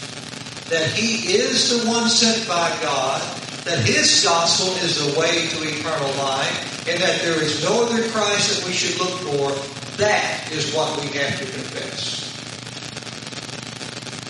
that 0.70 0.88
he 0.88 1.36
is 1.36 1.68
the 1.68 1.86
one 1.86 2.08
sent 2.08 2.48
by 2.48 2.74
God, 2.80 3.20
that 3.66 3.84
his 3.84 4.22
gospel 4.24 4.72
is 4.86 5.02
the 5.02 5.18
way 5.18 5.48
to 5.48 5.56
eternal 5.66 6.08
life, 6.22 6.88
and 6.88 7.02
that 7.02 7.20
there 7.22 7.42
is 7.42 7.64
no 7.64 7.82
other 7.82 8.00
Christ 8.10 8.54
that 8.54 8.66
we 8.66 8.72
should 8.72 8.96
look 9.00 9.18
for. 9.26 9.50
That 9.98 10.48
is 10.52 10.72
what 10.72 11.00
we 11.00 11.08
have 11.18 11.36
to 11.40 11.44
confess. 11.44 12.30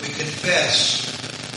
We 0.01 0.07
confess 0.09 1.05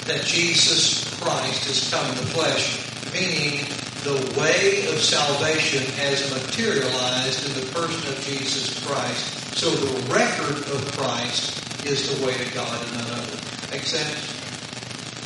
that 0.04 0.22
Jesus 0.26 1.08
Christ 1.20 1.64
has 1.68 1.90
come 1.90 2.04
in 2.10 2.16
the 2.16 2.30
flesh, 2.36 2.84
meaning 3.14 3.64
the 4.04 4.38
way 4.38 4.86
of 4.92 5.00
salvation 5.00 5.82
has 6.04 6.28
materialized 6.30 7.48
in 7.48 7.64
the 7.64 7.72
person 7.72 8.12
of 8.12 8.20
Jesus 8.20 8.84
Christ. 8.86 9.56
So 9.56 9.70
the 9.70 10.12
record 10.12 10.58
of 10.68 10.92
Christ 10.98 11.86
is 11.86 12.12
the 12.12 12.26
way 12.26 12.34
to 12.34 12.54
God 12.54 12.78
and 12.82 12.92
none 12.92 13.20
other. 13.20 13.38
Make 13.70 13.84
sense? 13.84 14.36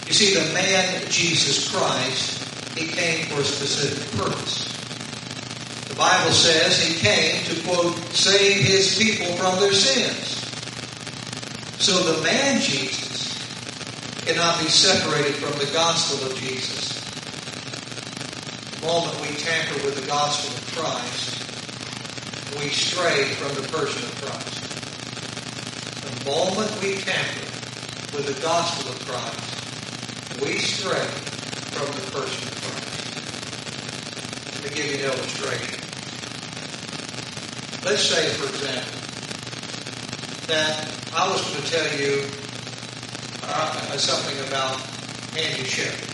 You 0.07 0.13
see, 0.13 0.35
the 0.35 0.53
man 0.53 1.11
Jesus 1.11 1.71
Christ, 1.75 2.44
he 2.77 2.89
came 2.89 3.27
for 3.27 3.41
a 3.41 3.45
specific 3.45 4.19
purpose. 4.19 4.75
The 5.89 5.95
Bible 5.95 6.33
says 6.33 6.83
he 6.83 6.99
came 6.99 7.45
to, 7.45 7.63
quote, 7.63 7.97
save 8.13 8.65
his 8.67 8.99
people 8.99 9.35
from 9.37 9.61
their 9.61 9.73
sins. 9.73 10.43
So 11.79 11.93
the 12.13 12.23
man 12.23 12.61
Jesus 12.61 13.39
cannot 14.25 14.59
be 14.59 14.69
separated 14.69 15.35
from 15.37 15.53
the 15.59 15.71
gospel 15.73 16.31
of 16.31 16.37
Jesus 16.39 16.95
The 18.81 18.87
moment 18.87 19.21
we 19.21 19.37
tamper 19.37 19.85
with 19.85 20.01
the 20.01 20.07
gospel 20.07 20.55
of 20.57 20.65
Christ, 20.75 22.59
we 22.59 22.69
stray 22.71 23.25
from 23.35 23.55
the 23.55 23.69
person 23.69 24.03
of 24.03 24.15
Christ. 24.23 24.61
The 26.03 26.25
moment 26.31 26.83
we 26.83 26.97
tamper 26.97 27.41
with 28.17 28.27
the 28.35 28.41
gospel 28.43 28.93
of 28.93 28.99
Christ, 29.07 30.43
we 30.43 30.59
stray 30.59 31.07
from 31.73 31.87
the 31.87 32.11
person 32.11 32.49
of 32.49 32.54
Christ. 32.54 32.54
Let 32.54 32.54
give 34.75 34.91
you 34.91 35.07
an 35.07 35.15
illustration. 35.15 35.79
Let's 37.85 38.03
say, 38.03 38.27
for 38.35 38.49
example, 38.51 38.99
that 40.49 40.91
I 41.15 41.31
was 41.31 41.41
going 41.47 41.63
to 41.63 41.71
tell 41.71 41.91
you 41.95 42.27
uh, 43.45 43.97
something 43.97 44.35
about 44.49 44.83
Andy 45.39 45.63
Shepard. 45.63 46.11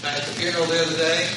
At 0.00 0.24
the 0.24 0.32
funeral 0.40 0.64
the 0.64 0.80
other 0.80 0.96
day, 0.96 1.28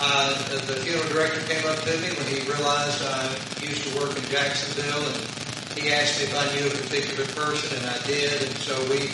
uh, 0.00 0.32
the 0.64 0.80
funeral 0.80 1.06
director 1.12 1.44
came 1.52 1.66
up 1.68 1.84
to 1.84 1.92
me 2.00 2.08
when 2.16 2.26
he 2.32 2.40
realized 2.48 3.04
I 3.04 3.36
used 3.60 3.84
to 3.92 4.00
work 4.00 4.16
in 4.16 4.24
Jacksonville, 4.32 5.04
and 5.04 5.78
he 5.78 5.92
asked 5.92 6.16
me 6.18 6.32
if 6.32 6.34
I 6.34 6.48
knew 6.56 6.66
a 6.66 6.70
particular 6.70 7.26
person, 7.36 7.76
and 7.76 7.86
I 7.92 7.98
did. 8.06 8.40
And 8.40 8.56
so 8.56 8.72
we 8.88 9.12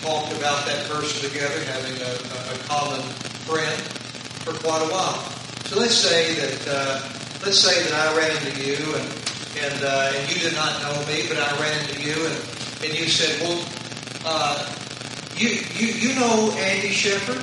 talked 0.00 0.32
about 0.40 0.64
that 0.64 0.88
person 0.88 1.28
together, 1.28 1.60
having 1.68 2.00
a, 2.00 2.12
a 2.54 2.56
common 2.64 3.02
friend 3.44 3.76
for 4.40 4.54
quite 4.64 4.80
a 4.80 4.90
while. 4.90 5.36
So 5.66 5.80
let's 5.80 5.94
say 5.94 6.34
that 6.34 6.68
uh, 6.68 7.02
let's 7.44 7.58
say 7.58 7.82
that 7.82 7.92
I 7.92 8.16
ran 8.16 8.30
into 8.46 8.62
you, 8.62 8.78
and 8.94 9.08
and 9.62 9.82
uh, 9.82 10.12
and 10.14 10.30
you 10.30 10.38
did 10.38 10.54
not 10.54 10.80
know 10.82 10.94
me, 11.10 11.26
but 11.26 11.38
I 11.38 11.58
ran 11.58 11.74
into 11.82 12.02
you, 12.02 12.14
and 12.14 12.36
and 12.84 12.94
you 12.94 13.08
said, 13.08 13.40
well, 13.42 13.58
uh, 14.24 14.62
you 15.34 15.48
you 15.74 15.88
you 15.88 16.14
know 16.14 16.52
Andy 16.58 16.90
Shepard. 16.90 17.42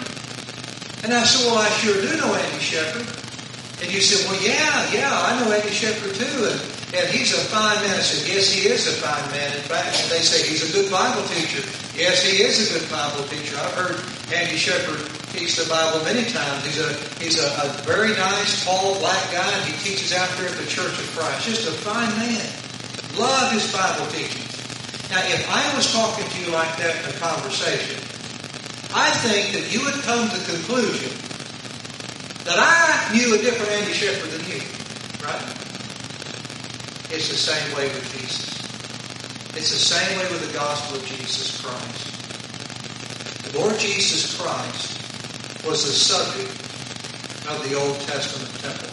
And 1.04 1.14
I 1.14 1.24
said, 1.24 1.52
well, 1.52 1.60
I 1.60 1.68
sure 1.84 2.00
do 2.00 2.16
know 2.16 2.34
Andy 2.34 2.64
Shepard. 2.64 3.06
And 3.84 3.92
you 3.92 4.00
said, 4.00 4.24
well, 4.32 4.42
yeah, 4.42 4.88
yeah, 4.94 5.12
I 5.12 5.38
know 5.40 5.52
Andy 5.52 5.72
Shepard 5.72 6.16
too. 6.16 6.48
And, 6.48 6.73
and 6.94 7.10
he's 7.10 7.34
a 7.34 7.42
fine 7.50 7.82
man. 7.82 7.98
I 7.98 8.06
said, 8.06 8.30
yes, 8.30 8.54
he 8.54 8.70
is 8.70 8.86
a 8.86 8.94
fine 9.02 9.26
man. 9.34 9.50
In 9.58 9.66
fact, 9.66 9.98
and 9.98 10.12
they 10.14 10.22
say 10.22 10.46
he's 10.46 10.62
a 10.62 10.72
good 10.72 10.94
Bible 10.94 11.26
teacher. 11.34 11.66
Yes, 11.98 12.22
he 12.22 12.46
is 12.46 12.70
a 12.70 12.78
good 12.78 12.86
Bible 12.86 13.26
teacher. 13.34 13.58
I've 13.58 13.74
heard 13.74 13.98
Andy 14.30 14.58
Shepard 14.58 15.02
teach 15.34 15.58
the 15.58 15.66
Bible 15.66 16.06
many 16.06 16.22
times. 16.30 16.62
He's 16.62 16.78
a 16.78 16.94
he's 17.18 17.42
a, 17.42 17.50
a 17.66 17.68
very 17.82 18.14
nice, 18.14 18.62
tall, 18.62 19.02
black 19.02 19.26
guy, 19.34 19.42
and 19.42 19.66
he 19.66 19.74
teaches 19.82 20.14
out 20.14 20.30
there 20.38 20.54
at 20.54 20.58
the 20.62 20.70
Church 20.70 20.94
of 20.94 21.10
Christ. 21.18 21.50
Just 21.50 21.66
a 21.66 21.74
fine 21.82 22.14
man. 22.22 22.46
Love 23.18 23.50
his 23.52 23.66
Bible 23.74 24.06
teaching. 24.14 24.46
Now, 25.10 25.22
if 25.34 25.50
I 25.50 25.66
was 25.74 25.90
talking 25.90 26.30
to 26.30 26.38
you 26.46 26.54
like 26.54 26.78
that 26.78 26.94
in 27.02 27.10
a 27.10 27.18
conversation, 27.18 27.98
I 28.94 29.10
think 29.26 29.58
that 29.58 29.74
you 29.74 29.82
would 29.82 29.98
come 30.06 30.30
to 30.30 30.38
the 30.38 30.46
conclusion 30.46 31.10
that 32.46 32.62
I 32.62 33.14
knew 33.14 33.34
a 33.34 33.38
different 33.42 33.72
Andy 33.82 33.94
Shepard 33.94 34.30
than 34.30 34.46
you. 34.46 34.62
Right? 35.26 35.63
It's 37.14 37.30
the 37.30 37.36
same 37.36 37.78
way 37.78 37.88
with 37.90 38.12
Jesus. 38.12 38.58
It's 39.56 39.70
the 39.70 39.78
same 39.78 40.18
way 40.18 40.26
with 40.32 40.48
the 40.48 40.52
gospel 40.52 40.98
of 40.98 41.06
Jesus 41.06 41.62
Christ. 41.62 42.10
The 43.46 43.60
Lord 43.60 43.78
Jesus 43.78 44.36
Christ 44.36 44.98
was 45.64 45.86
the 45.86 45.94
subject 45.94 46.50
of 47.48 47.70
the 47.70 47.76
Old 47.78 48.00
Testament 48.02 48.50
temple. 48.66 48.90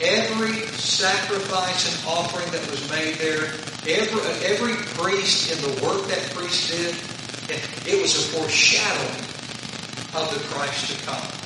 Every 0.00 0.62
sacrifice 0.78 1.90
and 1.90 2.06
offering 2.06 2.48
that 2.52 2.70
was 2.70 2.88
made 2.88 3.16
there, 3.16 3.50
every, 3.90 4.22
every 4.46 4.74
priest 4.94 5.50
in 5.50 5.58
the 5.62 5.82
work 5.82 6.06
that 6.06 6.22
priest 6.34 6.70
did, 6.70 6.94
it 7.84 8.00
was 8.00 8.14
a 8.14 8.38
foreshadowing 8.38 9.26
of 10.14 10.32
the 10.32 10.38
Christ 10.54 10.96
to 10.96 11.04
come. 11.04 11.45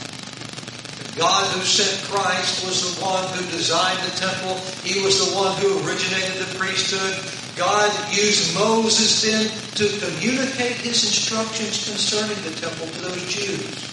God 1.17 1.47
who 1.53 1.63
sent 1.63 2.07
Christ 2.11 2.65
was 2.65 2.95
the 2.95 3.05
one 3.05 3.27
who 3.35 3.45
designed 3.51 3.99
the 4.07 4.17
temple. 4.17 4.57
He 4.85 5.03
was 5.03 5.19
the 5.19 5.37
one 5.37 5.57
who 5.59 5.83
originated 5.87 6.39
the 6.39 6.59
priesthood. 6.59 7.19
God 7.57 7.91
used 8.15 8.55
Moses 8.55 9.23
then 9.23 9.51
to 9.75 9.89
communicate 9.99 10.77
his 10.79 11.03
instructions 11.05 11.89
concerning 11.89 12.41
the 12.45 12.55
temple 12.61 12.87
to 12.87 13.01
those 13.03 13.25
Jews. 13.27 13.91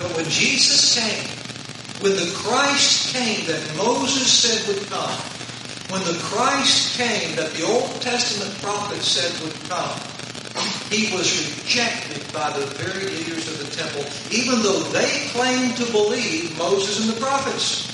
But 0.00 0.16
when 0.16 0.28
Jesus 0.28 0.98
came, 0.98 1.28
when 2.00 2.16
the 2.16 2.32
Christ 2.34 3.14
came 3.14 3.46
that 3.46 3.76
Moses 3.76 4.26
said 4.26 4.66
would 4.66 4.84
come, 4.88 5.14
when 5.92 6.02
the 6.04 6.18
Christ 6.24 6.96
came 6.96 7.36
that 7.36 7.52
the 7.52 7.66
Old 7.66 8.00
Testament 8.00 8.58
prophets 8.62 9.06
said 9.06 9.30
would 9.44 9.54
come, 9.68 10.00
he 10.90 11.14
was 11.14 11.30
rejected 11.62 12.24
by 12.32 12.50
the 12.58 12.66
very 12.80 13.06
leaders 13.06 13.46
of 13.46 13.61
temple, 13.82 14.04
even 14.30 14.62
though 14.62 14.80
they 14.90 15.26
claimed 15.30 15.76
to 15.76 15.90
believe 15.90 16.56
Moses 16.58 17.00
and 17.00 17.16
the 17.16 17.20
prophets. 17.20 17.88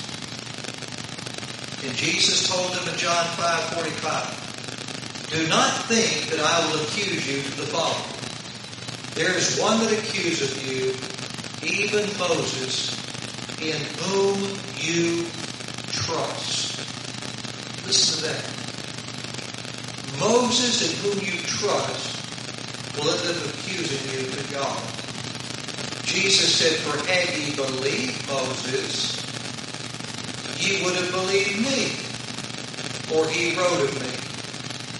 And 1.83 1.95
Jesus 1.95 2.47
told 2.47 2.71
them 2.73 2.87
in 2.89 2.97
John 2.99 3.25
5 3.37 3.63
45, 3.75 5.29
Do 5.31 5.47
not 5.47 5.85
think 5.85 6.29
that 6.31 6.39
I 6.39 6.65
will 6.67 6.81
accuse 6.83 7.27
you 7.27 7.41
to 7.41 7.61
the 7.61 7.67
Father. 7.67 8.03
There 9.15 9.35
is 9.35 9.59
one 9.59 9.79
that 9.79 9.91
accuseth 9.93 10.55
you, 10.65 10.93
even 11.67 12.05
Moses, 12.17 12.95
in 13.61 13.81
whom 14.03 14.37
you 14.77 15.25
trust. 15.91 16.77
Listen 17.85 18.23
to 18.23 18.29
that. 18.29 18.45
Moses, 20.19 20.83
in 20.83 20.95
whom 21.01 21.19
you 21.25 21.39
trust, 21.41 22.19
will 22.97 23.09
end 23.09 23.37
up 23.37 23.53
accusing 23.53 24.19
you 24.19 24.29
to 24.29 24.53
God. 24.53 24.98
Jesus 26.09 26.55
said, 26.55 26.73
For 26.81 26.97
had 27.05 27.37
ye 27.37 27.53
believed 27.55 28.27
Moses, 28.27 29.21
ye 30.57 30.83
would 30.83 30.95
have 30.95 31.11
believed 31.11 31.61
me, 31.61 31.93
for 33.05 33.29
he 33.29 33.53
wrote 33.53 33.85
of 33.85 33.93
me. 33.93 34.09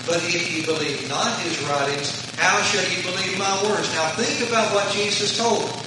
But 0.06 0.22
if 0.22 0.54
ye 0.54 0.63
believe 0.66 1.10
not 1.10 1.39
his 1.42 1.60
writings, 1.66 2.13
how 2.38 2.62
shall 2.62 2.86
ye 2.94 3.01
believe 3.01 3.39
my 3.39 3.63
words? 3.63 3.89
Now 3.96 4.10
think 4.10 4.48
about 4.48 4.72
what 4.72 4.94
Jesus 4.94 5.36
told 5.36 5.63
them. 5.63 5.80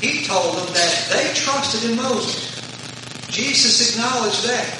He 0.00 0.24
told 0.24 0.56
them 0.56 0.72
that 0.72 1.08
they 1.12 1.34
trusted 1.34 1.90
in 1.90 1.96
Moses. 1.98 2.48
Jesus 3.28 3.92
acknowledged 3.92 4.48
that. 4.48 4.72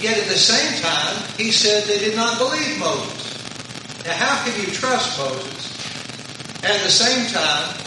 Yet 0.00 0.16
at 0.16 0.28
the 0.28 0.40
same 0.40 0.80
time, 0.80 1.16
he 1.36 1.52
said 1.52 1.84
they 1.84 1.98
did 1.98 2.16
not 2.16 2.38
believe 2.38 2.78
Moses. 2.78 4.04
Now 4.06 4.14
how 4.14 4.42
can 4.42 4.58
you 4.58 4.72
trust 4.72 5.18
Moses 5.18 6.64
at 6.64 6.82
the 6.82 6.90
same 6.90 7.26
time 7.30 7.83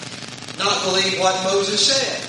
not 0.57 0.83
believe 0.83 1.19
what 1.19 1.43
Moses 1.43 1.85
said? 1.85 2.23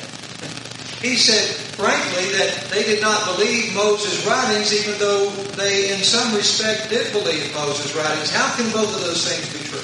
He 1.01 1.15
said, 1.15 1.55
frankly, 1.79 2.33
that 2.35 2.69
they 2.71 2.83
did 2.83 3.01
not 3.01 3.25
believe 3.37 3.73
Moses' 3.73 4.27
writings, 4.27 4.75
even 4.75 4.99
though 4.99 5.31
they, 5.55 5.95
in 5.95 6.03
some 6.03 6.35
respect, 6.35 6.91
did 6.91 7.13
believe 7.13 7.55
Moses' 7.55 7.95
writings. 7.95 8.31
How 8.31 8.55
can 8.57 8.71
both 8.73 8.95
of 8.95 9.03
those 9.03 9.23
things 9.23 9.47
be 9.55 9.63
true? 9.71 9.79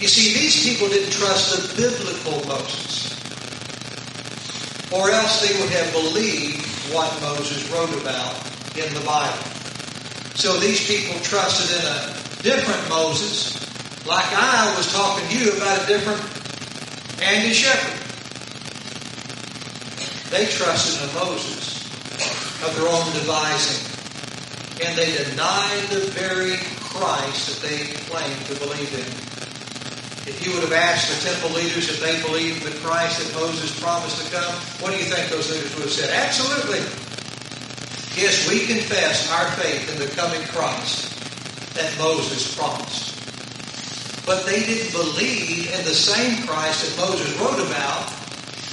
You 0.00 0.06
see, 0.06 0.38
these 0.38 0.62
people 0.62 0.88
didn't 0.88 1.10
trust 1.10 1.50
the 1.50 1.82
biblical 1.82 2.46
Moses, 2.46 3.10
or 4.92 5.10
else 5.10 5.42
they 5.42 5.58
would 5.58 5.70
have 5.70 5.90
believed 5.92 6.64
what 6.94 7.10
Moses 7.20 7.68
wrote 7.72 7.90
about 8.00 8.38
in 8.78 8.92
the 8.94 9.00
Bible. 9.00 9.50
So 10.34 10.58
these 10.58 10.86
people 10.86 11.18
trusted 11.20 11.74
in 11.74 11.84
a 11.86 12.42
different 12.42 12.88
Moses, 12.88 13.58
like 14.06 14.26
I 14.30 14.74
was 14.76 14.92
talking 14.92 15.26
to 15.28 15.38
you 15.38 15.52
about 15.56 15.82
a 15.82 15.86
different 15.86 16.20
Andy 17.22 17.52
Shepherd. 17.52 18.00
They 20.30 20.46
trusted 20.46 21.08
in 21.08 21.14
Moses 21.14 21.84
of 22.64 22.74
their 22.76 22.88
own 22.88 23.06
devising. 23.12 23.90
And 24.82 24.98
they 24.98 25.16
denied 25.16 25.82
the 25.90 26.10
very 26.10 26.56
Christ 26.80 27.62
that 27.62 27.68
they 27.68 27.84
claimed 28.10 28.46
to 28.46 28.54
believe 28.56 28.92
in. 28.94 29.06
If 30.26 30.44
you 30.44 30.54
would 30.54 30.62
have 30.62 30.72
asked 30.72 31.12
the 31.12 31.30
temple 31.30 31.50
leaders 31.50 31.88
if 31.88 32.00
they 32.00 32.20
believed 32.22 32.62
the 32.62 32.76
Christ 32.80 33.20
that 33.20 33.34
Moses 33.38 33.78
promised 33.78 34.24
to 34.24 34.32
come, 34.32 34.54
what 34.80 34.90
do 34.92 34.96
you 34.96 35.04
think 35.04 35.30
those 35.30 35.50
leaders 35.50 35.74
would 35.74 35.82
have 35.82 35.92
said? 35.92 36.10
Absolutely. 36.10 36.80
Yes, 38.16 38.48
we 38.48 38.66
confess 38.66 39.30
our 39.30 39.50
faith 39.52 39.92
in 39.92 39.98
the 39.98 40.06
coming 40.14 40.42
Christ 40.48 41.12
that 41.74 41.96
Moses 41.98 42.56
promised. 42.56 43.13
But 44.26 44.46
they 44.46 44.60
didn't 44.60 44.92
believe 44.92 45.70
in 45.72 45.84
the 45.84 45.94
same 45.94 46.46
Christ 46.46 46.96
that 46.96 47.06
Moses 47.06 47.38
wrote 47.38 47.60
about 47.66 48.12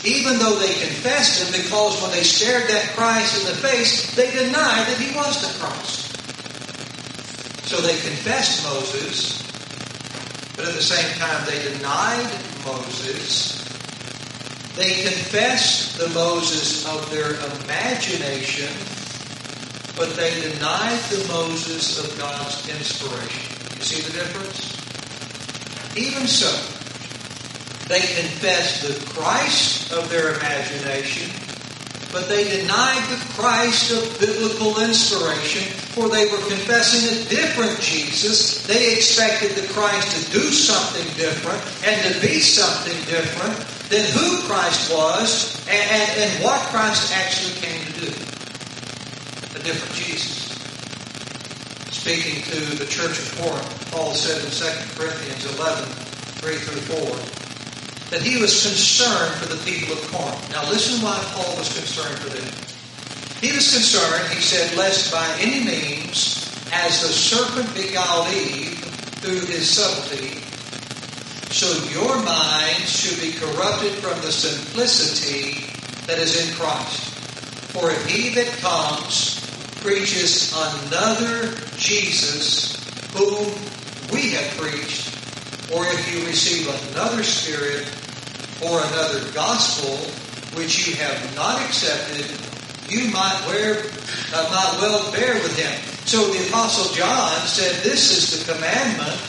even 0.04 0.40
though 0.40 0.58
they 0.58 0.74
confessed 0.74 1.44
him, 1.44 1.62
because 1.62 2.02
when 2.02 2.12
they 2.12 2.24
stared 2.24 2.68
that 2.70 2.96
Christ 2.96 3.40
in 3.40 3.54
the 3.54 3.58
face, 3.62 4.16
they 4.16 4.32
denied 4.32 4.88
that 4.88 4.98
he 4.98 5.16
was 5.16 5.42
the 5.42 5.60
Christ. 5.60 6.18
So 7.68 7.78
they 7.82 7.94
confessed 7.94 8.64
Moses, 8.64 9.44
but 10.56 10.68
at 10.68 10.74
the 10.74 10.82
same 10.82 11.08
time 11.20 11.46
they 11.46 11.62
denied 11.72 12.32
Moses. 12.66 13.62
They 14.76 15.04
confessed 15.04 16.00
the 16.00 16.10
Moses 16.10 16.88
of 16.88 17.08
their 17.12 17.36
imagination, 17.62 18.74
but 19.96 20.16
they 20.16 20.34
denied 20.42 21.00
the 21.12 21.28
Moses 21.28 22.00
of 22.00 22.18
God's 22.18 22.68
inspiration. 22.70 23.56
You 23.78 23.84
see 23.84 24.02
the 24.02 24.14
difference? 24.14 24.81
Even 25.96 26.26
so, 26.26 26.48
they 27.90 28.00
confessed 28.00 28.88
the 28.88 29.06
Christ 29.12 29.92
of 29.92 30.10
their 30.10 30.36
imagination, 30.36 31.30
but 32.14 32.30
they 32.30 32.48
denied 32.62 33.04
the 33.10 33.20
Christ 33.36 33.92
of 33.92 34.20
biblical 34.20 34.82
inspiration, 34.82 35.64
for 35.92 36.08
they 36.08 36.32
were 36.32 36.48
confessing 36.48 37.10
a 37.12 37.30
different 37.30 37.78
Jesus. 37.82 38.66
They 38.66 38.94
expected 38.94 39.52
the 39.52 39.68
Christ 39.74 40.16
to 40.16 40.32
do 40.32 40.52
something 40.52 41.06
different 41.18 41.62
and 41.86 42.14
to 42.14 42.22
be 42.22 42.40
something 42.40 42.96
different 43.12 43.58
than 43.90 44.06
who 44.12 44.48
Christ 44.48 44.90
was 44.90 45.60
and, 45.68 45.92
and, 45.92 46.20
and 46.20 46.44
what 46.44 46.62
Christ 46.70 47.14
actually 47.14 47.60
came 47.60 47.86
to 47.86 48.00
do. 48.00 48.08
A 49.60 49.64
different 49.64 49.94
Jesus. 49.96 50.51
Speaking 52.02 52.42
to 52.50 52.78
the 52.82 52.90
church 52.90 53.20
of 53.20 53.38
Corinth, 53.38 53.92
Paul 53.92 54.16
said 54.16 54.42
in 54.42 54.50
2 54.50 54.98
Corinthians 54.98 55.46
11, 55.54 55.86
3 56.42 56.56
through 56.58 56.98
4, 56.98 58.10
that 58.10 58.26
he 58.26 58.42
was 58.42 58.66
concerned 58.66 59.36
for 59.38 59.46
the 59.54 59.62
people 59.62 59.94
of 59.94 60.02
Corinth. 60.10 60.50
Now 60.50 60.68
listen 60.68 61.00
why 61.06 61.22
Paul 61.38 61.56
was 61.58 61.70
concerned 61.78 62.18
for 62.18 62.34
them. 62.34 62.50
He 63.38 63.54
was 63.54 63.70
concerned, 63.72 64.34
he 64.34 64.42
said, 64.42 64.76
lest 64.76 65.14
by 65.14 65.30
any 65.38 65.64
means, 65.64 66.50
as 66.74 67.06
the 67.06 67.14
serpent 67.14 67.72
beguiled 67.76 68.34
Eve 68.34 68.82
through 69.22 69.46
his 69.46 69.70
subtlety, 69.70 70.42
so 71.54 71.70
your 71.94 72.18
minds 72.26 72.90
should 72.90 73.22
be 73.22 73.38
corrupted 73.38 73.94
from 74.02 74.20
the 74.26 74.32
simplicity 74.32 75.70
that 76.08 76.18
is 76.18 76.50
in 76.50 76.56
Christ. 76.56 77.14
For 77.70 77.92
if 77.92 78.04
he 78.08 78.34
that 78.34 78.48
comes 78.58 79.41
preaches 79.82 80.54
another 80.54 81.54
Jesus 81.78 82.78
whom 83.14 83.52
we 84.14 84.32
have 84.32 84.58
preached, 84.58 85.10
or 85.74 85.86
if 85.88 86.14
you 86.14 86.26
receive 86.26 86.68
another 86.92 87.24
spirit 87.24 87.88
or 88.62 88.80
another 88.80 89.32
gospel 89.34 89.98
which 90.54 90.88
you 90.88 90.96
have 90.96 91.36
not 91.36 91.62
accepted, 91.62 92.26
you 92.90 93.10
might 93.12 93.42
wear, 93.48 93.84
uh, 94.34 94.50
might 94.52 94.78
well 94.82 95.12
bear 95.12 95.34
with 95.36 95.58
him. 95.58 95.72
So 96.06 96.28
the 96.28 96.48
apostle 96.48 96.94
John 96.94 97.48
said, 97.48 97.84
"This 97.84 98.12
is 98.12 98.38
the 98.38 98.54
commandment 98.54 99.20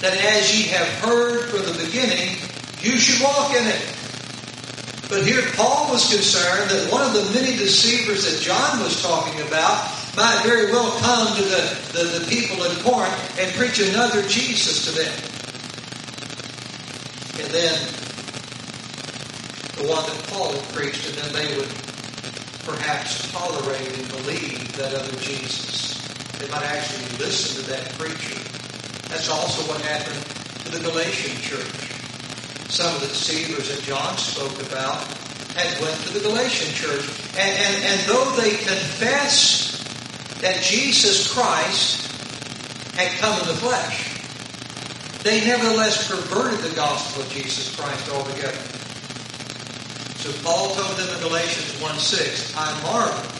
that 0.00 0.16
as 0.16 0.56
ye 0.56 0.68
have 0.68 0.88
heard 1.04 1.50
from 1.50 1.66
the 1.66 1.84
beginning, 1.84 2.38
you 2.80 2.98
should 2.98 3.22
walk 3.22 3.54
in 3.54 3.66
it." 3.66 3.82
But 5.08 5.24
here 5.24 5.42
Paul 5.54 5.92
was 5.92 6.10
concerned 6.12 6.70
that 6.70 6.90
one 6.90 7.02
of 7.02 7.14
the 7.14 7.30
many 7.32 7.56
deceivers 7.56 8.24
that 8.24 8.42
John 8.42 8.80
was 8.82 9.00
talking 9.02 9.40
about 9.46 9.88
might 10.16 10.42
very 10.44 10.72
well 10.72 10.90
come 10.98 11.36
to 11.36 11.42
the, 11.42 11.78
the, 11.92 12.18
the 12.18 12.26
people 12.26 12.64
in 12.64 12.74
Corinth 12.82 13.38
and 13.38 13.54
preach 13.54 13.78
another 13.78 14.22
Jesus 14.26 14.86
to 14.86 14.92
them. 14.92 15.14
And 17.38 17.54
then 17.54 17.78
the 19.76 19.92
one 19.92 20.02
that 20.06 20.26
Paul 20.28 20.52
had 20.52 20.62
preached, 20.74 21.06
and 21.06 21.16
then 21.18 21.32
they 21.34 21.56
would 21.56 21.68
perhaps 22.64 23.30
tolerate 23.30 23.96
and 23.96 24.08
believe 24.08 24.72
that 24.76 24.94
other 24.94 25.16
Jesus. 25.20 26.02
They 26.38 26.48
might 26.48 26.64
actually 26.64 27.18
listen 27.18 27.62
to 27.62 27.70
that 27.70 27.92
preacher. 27.98 28.40
That's 29.08 29.28
also 29.28 29.62
what 29.70 29.80
happened 29.82 30.24
to 30.64 30.70
the 30.72 30.80
Galatian 30.80 31.36
church. 31.42 31.85
Some 32.68 32.94
of 32.94 33.00
the 33.00 33.08
deceivers 33.08 33.68
that 33.68 33.82
John 33.84 34.16
spoke 34.18 34.60
about 34.62 35.06
had 35.56 35.80
went 35.80 35.96
to 36.02 36.12
the 36.12 36.20
Galatian 36.20 36.74
church. 36.74 37.08
And, 37.38 37.48
and, 37.48 37.84
and 37.84 38.00
though 38.08 38.30
they 38.36 38.50
confessed 38.50 39.82
that 40.42 40.62
Jesus 40.62 41.32
Christ 41.32 42.12
had 42.94 43.10
come 43.20 43.40
in 43.40 43.48
the 43.48 43.54
flesh, 43.54 44.12
they 45.22 45.44
nevertheless 45.46 46.08
perverted 46.08 46.60
the 46.60 46.74
gospel 46.76 47.22
of 47.22 47.30
Jesus 47.30 47.74
Christ 47.74 48.10
altogether. 48.12 48.58
So 50.20 50.32
Paul 50.42 50.74
told 50.74 50.98
them 50.98 51.08
in 51.14 51.22
Galatians 51.22 51.80
1 51.80 51.98
6, 51.98 52.54
I 52.56 52.82
marvel 52.82 53.36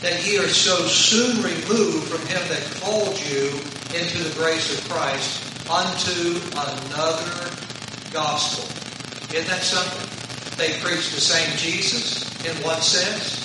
that 0.00 0.26
ye 0.26 0.38
are 0.38 0.48
so 0.48 0.86
soon 0.86 1.36
removed 1.42 2.08
from 2.08 2.26
him 2.26 2.42
that 2.48 2.62
called 2.80 3.18
you 3.30 3.48
into 3.94 4.22
the 4.22 4.34
grace 4.36 4.76
of 4.76 4.88
Christ 4.88 5.42
unto 5.70 6.40
another 6.52 7.71
gospel. 8.12 8.64
Isn't 9.34 9.48
that 9.48 9.62
something? 9.62 10.08
They 10.58 10.78
preach 10.80 11.10
the 11.12 11.20
same 11.20 11.56
Jesus 11.56 12.28
in 12.44 12.54
one 12.62 12.80
sense. 12.82 13.40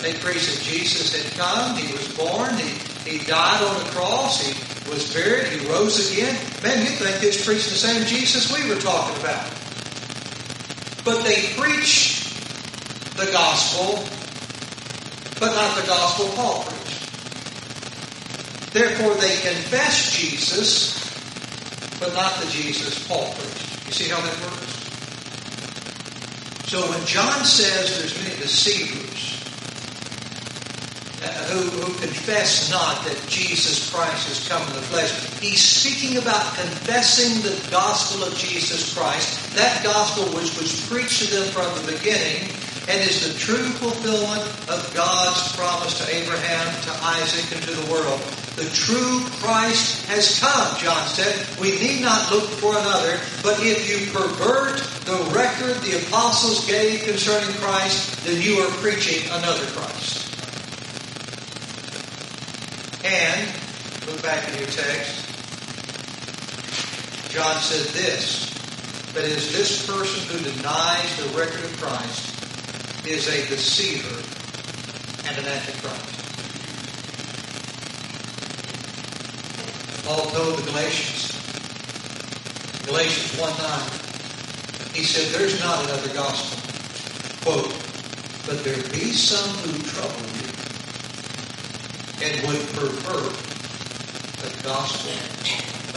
They 0.00 0.14
preach 0.14 0.46
that 0.46 0.62
Jesus 0.62 1.12
had 1.12 1.32
come, 1.38 1.76
he 1.76 1.92
was 1.92 2.08
born, 2.16 2.56
he, 2.56 3.18
he 3.18 3.24
died 3.26 3.62
on 3.62 3.74
the 3.84 3.90
cross, 3.90 4.40
he 4.40 4.52
was 4.90 5.12
buried, 5.12 5.46
he 5.48 5.66
rose 5.68 6.12
again. 6.12 6.34
Man, 6.62 6.80
you 6.80 6.92
think 6.92 7.22
it's 7.22 7.44
preaching 7.44 7.70
the 7.70 7.78
same 7.78 8.06
Jesus 8.06 8.52
we 8.52 8.68
were 8.68 8.80
talking 8.80 9.16
about. 9.20 9.50
But 11.04 11.22
they 11.24 11.52
preach 11.56 12.24
the 13.16 13.30
gospel, 13.32 14.04
but 15.40 15.54
not 15.54 15.76
the 15.80 15.86
gospel 15.86 16.28
Paul 16.36 16.64
preached. 16.64 17.12
Therefore, 18.72 19.14
they 19.14 19.36
confess 19.40 20.12
Jesus, 20.12 20.94
but 21.98 22.12
not 22.12 22.40
the 22.40 22.50
Jesus 22.50 23.06
Paul 23.08 23.32
preached. 23.32 23.65
You 23.86 23.92
see 23.92 24.08
how 24.10 24.20
that 24.20 24.36
works? 24.42 24.76
So 26.66 26.82
when 26.90 27.06
John 27.06 27.44
says 27.44 27.98
there's 27.98 28.18
many 28.22 28.36
deceivers, 28.42 29.36
uh, 31.22 31.28
who, 31.48 31.60
who 31.80 32.00
confess 32.00 32.70
not 32.70 33.04
that 33.04 33.16
Jesus 33.28 33.90
Christ 33.90 34.28
has 34.28 34.48
come 34.48 34.66
in 34.68 34.74
the 34.74 34.82
flesh. 34.82 35.10
He's 35.40 35.62
speaking 35.62 36.18
about 36.18 36.42
confessing 36.54 37.40
the 37.42 37.56
gospel 37.70 38.26
of 38.26 38.36
Jesus 38.36 38.94
Christ, 38.94 39.56
that 39.56 39.82
gospel 39.82 40.24
which 40.34 40.58
was 40.58 40.86
preached 40.88 41.24
to 41.24 41.34
them 41.34 41.48
from 41.54 41.70
the 41.86 41.92
beginning 41.92 42.50
and 42.88 43.00
is 43.00 43.26
the 43.26 43.38
true 43.38 43.70
fulfillment 43.78 44.42
of 44.68 44.92
God's 44.94 45.56
promise 45.56 45.98
to 45.98 46.14
Abraham, 46.14 46.66
to 46.82 46.92
Isaac, 47.18 47.50
and 47.56 47.62
to 47.64 47.74
the 47.74 47.90
world. 47.90 48.22
The 48.56 48.64
true 48.70 49.20
Christ 49.44 50.06
has 50.06 50.40
come, 50.40 50.78
John 50.78 51.06
said. 51.08 51.46
We 51.60 51.72
need 51.72 52.00
not 52.00 52.30
look 52.32 52.44
for 52.44 52.72
another, 52.72 53.20
but 53.42 53.60
if 53.60 53.84
you 53.84 54.10
pervert 54.10 54.80
the 55.04 55.30
record 55.36 55.76
the 55.82 56.02
apostles 56.06 56.66
gave 56.66 57.04
concerning 57.04 57.54
Christ, 57.56 58.24
then 58.24 58.40
you 58.40 58.56
are 58.60 58.70
preaching 58.80 59.28
another 59.30 59.66
Christ. 59.66 60.32
And, 63.04 63.46
look 64.06 64.22
back 64.22 64.48
in 64.48 64.58
your 64.58 64.68
text, 64.68 65.28
John 67.28 67.60
said 67.60 67.86
this, 67.92 68.54
that 69.12 69.24
is, 69.24 69.52
this 69.52 69.86
person 69.86 70.34
who 70.34 70.50
denies 70.50 71.16
the 71.18 71.38
record 71.38 71.62
of 71.62 71.76
Christ 71.78 73.06
is 73.06 73.28
a 73.28 73.46
deceiver 73.48 74.16
and 75.28 75.38
an 75.38 75.44
antichrist. 75.44 76.15
Paul 80.06 80.30
told 80.30 80.56
the 80.56 80.70
Galatians, 80.70 81.34
Galatians 82.86 83.40
1 83.40 83.50
9, 83.58 84.94
he 84.94 85.02
said, 85.02 85.34
There's 85.34 85.58
not 85.58 85.82
another 85.82 86.14
gospel. 86.14 86.62
Quote, 87.42 87.74
but 88.46 88.62
there 88.62 88.78
be 88.94 89.10
some 89.10 89.50
who 89.66 89.74
trouble 89.82 90.22
you 90.38 90.46
and 92.22 92.38
would 92.46 92.62
pervert 92.78 93.34
the 94.46 94.62
gospel 94.62 95.10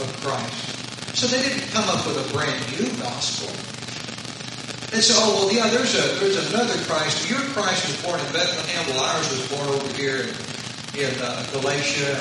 of 0.02 0.10
Christ. 0.26 1.14
So 1.16 1.28
they 1.28 1.40
didn't 1.46 1.70
come 1.70 1.88
up 1.88 2.04
with 2.04 2.18
a 2.18 2.32
brand 2.34 2.58
new 2.74 2.90
gospel. 2.98 3.46
They 4.90 5.02
said, 5.02 5.22
oh, 5.22 5.46
well, 5.46 5.54
yeah, 5.54 5.70
there's 5.70 5.94
a 5.94 6.18
there's 6.18 6.50
another 6.50 6.74
Christ. 6.82 7.30
Your 7.30 7.38
Christ 7.54 7.86
was 7.86 8.02
born 8.02 8.18
in 8.18 8.32
Bethlehem. 8.32 8.90
Well, 8.90 9.04
ours 9.04 9.30
was 9.30 9.46
born 9.54 9.68
over 9.68 9.96
here 9.96 10.26
in, 10.96 10.98
in 10.98 11.14
uh, 11.22 11.46
Galatia. 11.52 12.18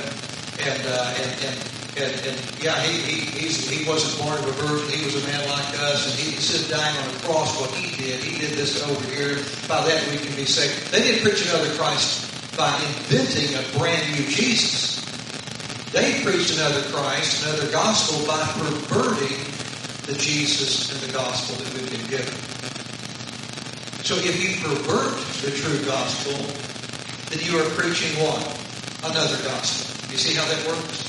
And, 0.61 0.85
uh, 0.85 1.13
and, 1.17 1.45
and, 1.45 1.78
and, 1.99 2.15
and, 2.25 2.37
yeah, 2.63 2.79
he, 2.81 3.19
he, 3.19 3.47
he 3.51 3.87
wasn't 3.87 4.23
born 4.23 4.39
of 4.39 4.47
a 4.47 4.51
virgin. 4.63 4.89
He 4.89 5.05
was 5.05 5.23
a 5.23 5.27
man 5.27 5.47
like 5.49 5.79
us. 5.79 6.07
And 6.07 6.15
he 6.19 6.35
instead 6.35 6.71
dying 6.71 6.97
on 6.97 7.13
the 7.13 7.19
cross, 7.27 7.59
what 7.59 7.71
he 7.71 7.95
did, 7.95 8.23
he 8.23 8.39
did 8.39 8.57
this 8.57 8.81
over 8.87 9.05
here. 9.11 9.35
By 9.67 9.83
that 9.85 10.07
we 10.09 10.17
can 10.17 10.35
be 10.35 10.45
saved. 10.45 10.91
They 10.91 11.01
didn't 11.01 11.23
preach 11.23 11.45
another 11.49 11.69
Christ 11.75 12.29
by 12.57 12.71
inventing 12.75 13.55
a 13.55 13.63
brand 13.77 14.03
new 14.11 14.25
Jesus. 14.27 14.99
They 15.91 16.21
preached 16.23 16.55
another 16.55 16.83
Christ, 16.91 17.45
another 17.47 17.71
gospel 17.71 18.25
by 18.27 18.43
perverting 18.61 19.37
the 20.05 20.13
Jesus 20.13 20.91
and 20.91 21.01
the 21.01 21.13
gospel 21.13 21.55
that 21.57 21.73
we've 21.73 21.91
been 21.91 22.09
given. 22.09 22.33
So 24.03 24.15
if 24.17 24.37
you 24.41 24.61
pervert 24.61 25.17
the 25.41 25.51
true 25.51 25.85
gospel, 25.85 26.37
then 27.29 27.39
you 27.45 27.59
are 27.59 27.69
preaching 27.71 28.21
what? 28.23 28.41
Another 29.03 29.41
gospel. 29.43 30.11
You 30.11 30.17
see 30.17 30.35
how 30.35 30.45
that 30.45 30.67
works? 30.67 31.08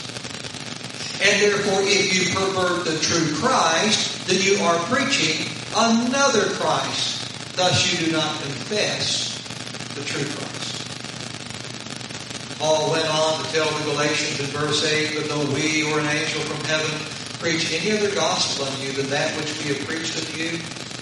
And 1.22 1.42
therefore, 1.42 1.80
if 1.82 2.14
you 2.14 2.34
pervert 2.34 2.86
the 2.86 2.98
true 2.98 3.34
Christ, 3.36 4.26
then 4.26 4.40
you 4.40 4.62
are 4.64 4.78
preaching 4.86 5.46
another 5.76 6.48
Christ. 6.56 7.56
Thus, 7.56 7.92
you 7.92 8.06
do 8.06 8.12
not 8.12 8.40
confess 8.40 9.36
the 9.94 10.04
true 10.04 10.24
Christ. 10.24 10.80
Paul 12.58 12.90
went 12.92 13.08
on 13.08 13.44
to 13.44 13.52
tell 13.52 13.70
the 13.70 13.84
Galatians 13.92 14.40
in 14.40 14.46
verse 14.46 14.84
8, 14.84 15.16
But 15.16 15.28
though 15.28 15.54
we 15.54 15.90
or 15.92 16.00
an 16.00 16.06
angel 16.06 16.40
from 16.42 16.64
heaven 16.64 16.90
preach 17.38 17.72
any 17.72 17.96
other 17.96 18.14
gospel 18.14 18.66
unto 18.66 18.82
you 18.82 18.92
than 18.92 19.10
that 19.10 19.36
which 19.36 19.58
we 19.58 19.74
have 19.74 19.86
preached 19.86 20.16
unto 20.16 20.38
you, 20.38 20.58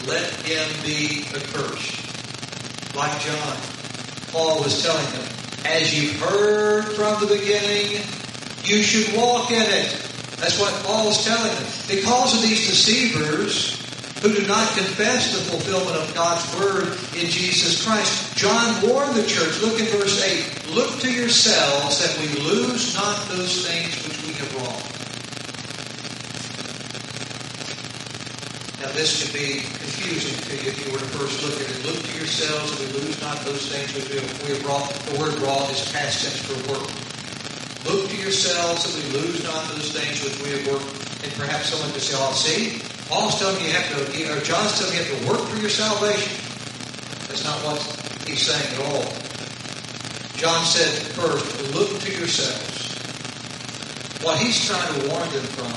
let 0.07 0.31
him 0.47 0.69
be 0.85 1.27
accursed. 1.35 2.95
Like 2.95 3.21
John, 3.21 3.57
Paul 4.33 4.63
was 4.63 4.83
telling 4.83 5.05
them, 5.13 5.29
as 5.65 6.01
you've 6.01 6.21
heard 6.21 6.85
from 6.93 7.21
the 7.21 7.27
beginning, 7.27 8.03
you 8.65 8.83
should 8.83 9.17
walk 9.17 9.51
in 9.51 9.63
it. 9.63 10.08
That's 10.39 10.59
what 10.59 10.73
Paul 10.85 11.09
is 11.09 11.25
telling 11.25 11.53
them. 11.55 11.67
Because 11.89 12.35
of 12.35 12.43
these 12.43 12.67
deceivers, 12.67 13.79
who 14.23 14.35
do 14.35 14.47
not 14.49 14.67
confess 14.75 15.31
the 15.31 15.43
fulfillment 15.51 15.95
of 15.95 16.13
God's 16.13 16.43
word 16.59 16.99
in 17.15 17.31
Jesus 17.31 17.85
Christ. 17.87 18.37
John 18.37 18.83
warned 18.83 19.15
the 19.15 19.25
church, 19.27 19.63
look 19.63 19.81
at 19.81 19.89
verse 19.91 20.19
8, 20.23 20.75
look 20.75 20.99
to 21.01 21.13
yourselves 21.13 22.03
that 22.03 22.19
we 22.19 22.27
lose 22.43 22.97
not 22.97 23.29
those 23.29 23.67
things 23.67 23.95
which 24.03 24.19
we 24.27 24.33
have 24.35 24.51
wrought. 24.59 24.83
Now 28.83 28.91
this 28.95 29.23
could 29.23 29.35
be 29.39 29.63
confusing 29.79 30.35
to 30.51 30.65
you 30.65 30.71
if 30.71 30.87
you 30.87 30.93
were 30.93 30.99
to 30.99 31.11
first 31.15 31.43
look 31.45 31.55
at 31.55 31.71
it. 31.71 31.87
Look 31.87 32.03
to 32.03 32.19
yourselves 32.19 32.77
that 32.77 32.93
we 32.93 33.01
lose 33.01 33.21
not 33.21 33.39
those 33.45 33.71
things 33.71 33.95
which 33.95 34.11
we 34.11 34.19
have 34.55 34.67
wrought. 34.67 34.91
The 35.15 35.19
word 35.21 35.39
wrought 35.39 35.71
is 35.71 35.93
past 35.93 36.25
tense 36.25 36.43
for 36.43 36.73
work. 36.73 37.08
Look 37.89 38.11
to 38.11 38.17
yourselves 38.17 38.85
that 38.85 38.93
we 39.01 39.17
lose 39.17 39.43
not 39.45 39.65
those 39.73 39.97
things 39.97 40.21
which 40.21 40.37
we 40.45 40.53
have 40.53 40.67
worked. 40.69 40.93
And 41.25 41.33
perhaps 41.41 41.73
someone 41.73 41.91
could 41.93 42.05
say, 42.05 42.15
oh, 42.21 42.33
see, 42.37 42.85
Paul's 43.09 43.41
telling 43.41 43.57
you 43.65 43.69
you 43.69 43.73
have 43.73 43.89
to, 43.97 44.05
or 44.29 44.41
John's 44.45 44.77
telling 44.77 44.93
you 44.93 45.01
you 45.01 45.09
have 45.09 45.25
to 45.25 45.29
work 45.33 45.41
for 45.49 45.57
your 45.57 45.73
salvation. 45.73 46.37
That's 47.33 47.45
not 47.49 47.57
what 47.65 47.81
he's 48.29 48.45
saying 48.45 48.61
at 48.77 48.81
all. 48.93 49.09
John 50.37 50.61
said, 50.69 50.93
first, 51.17 51.49
look 51.75 51.89
to 52.05 52.13
yourselves. 52.13 52.93
What 54.23 54.39
he's 54.39 54.61
trying 54.69 55.01
to 55.01 55.09
warn 55.09 55.29
them 55.33 55.49
from 55.57 55.73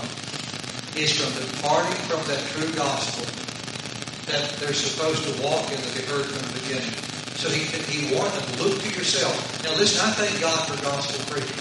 is 1.00 1.16
from 1.16 1.32
departing 1.32 1.96
from 2.12 2.20
that 2.28 2.44
true 2.52 2.72
gospel 2.76 3.24
that 4.28 4.52
they're 4.60 4.74
supposed 4.74 5.24
to 5.24 5.42
walk 5.42 5.72
in 5.72 5.80
that 5.80 5.94
they 5.96 6.04
heard 6.12 6.26
from 6.26 6.44
the 6.44 6.60
beginning. 6.60 6.94
So 7.40 7.50
he, 7.50 7.64
he 7.88 8.14
warned 8.14 8.34
them, 8.34 8.68
look 8.68 8.82
to 8.82 8.90
yourself. 8.90 9.64
Now 9.64 9.74
listen, 9.80 10.04
I 10.06 10.12
thank 10.12 10.42
God 10.42 10.68
for 10.68 10.84
gospel 10.84 11.24
preachers. 11.34 11.61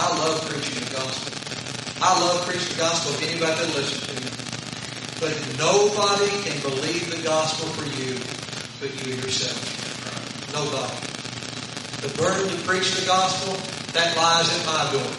I 0.00 0.16
love 0.16 0.40
preaching 0.48 0.80
the 0.80 0.96
gospel. 0.96 1.28
I 2.00 2.18
love 2.24 2.48
preaching 2.48 2.72
the 2.72 2.80
gospel 2.80 3.12
if 3.12 3.20
anybody 3.28 3.52
that 3.52 3.76
listens 3.76 4.00
to 4.08 4.14
me. 4.16 4.32
But 5.20 5.36
nobody 5.60 6.32
can 6.40 6.56
believe 6.64 7.12
the 7.12 7.22
gospel 7.22 7.68
for 7.76 7.84
you 8.00 8.16
but 8.80 8.88
you 9.04 9.12
yourself. 9.20 9.60
Nobody. 10.56 10.96
The 12.00 12.16
burden 12.16 12.48
to 12.48 12.56
preach 12.64 12.96
the 12.96 13.04
gospel, 13.04 13.52
that 13.92 14.16
lies 14.16 14.48
at 14.48 14.64
my 14.64 14.88
door. 14.96 15.12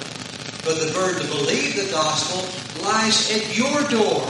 But 0.65 0.81
the 0.81 0.91
burden 0.97 1.21
to 1.21 1.27
believe 1.29 1.75
the 1.75 1.91
gospel 1.91 2.41
lies 2.81 3.29
at 3.29 3.55
your 3.55 3.85
door. 3.85 4.25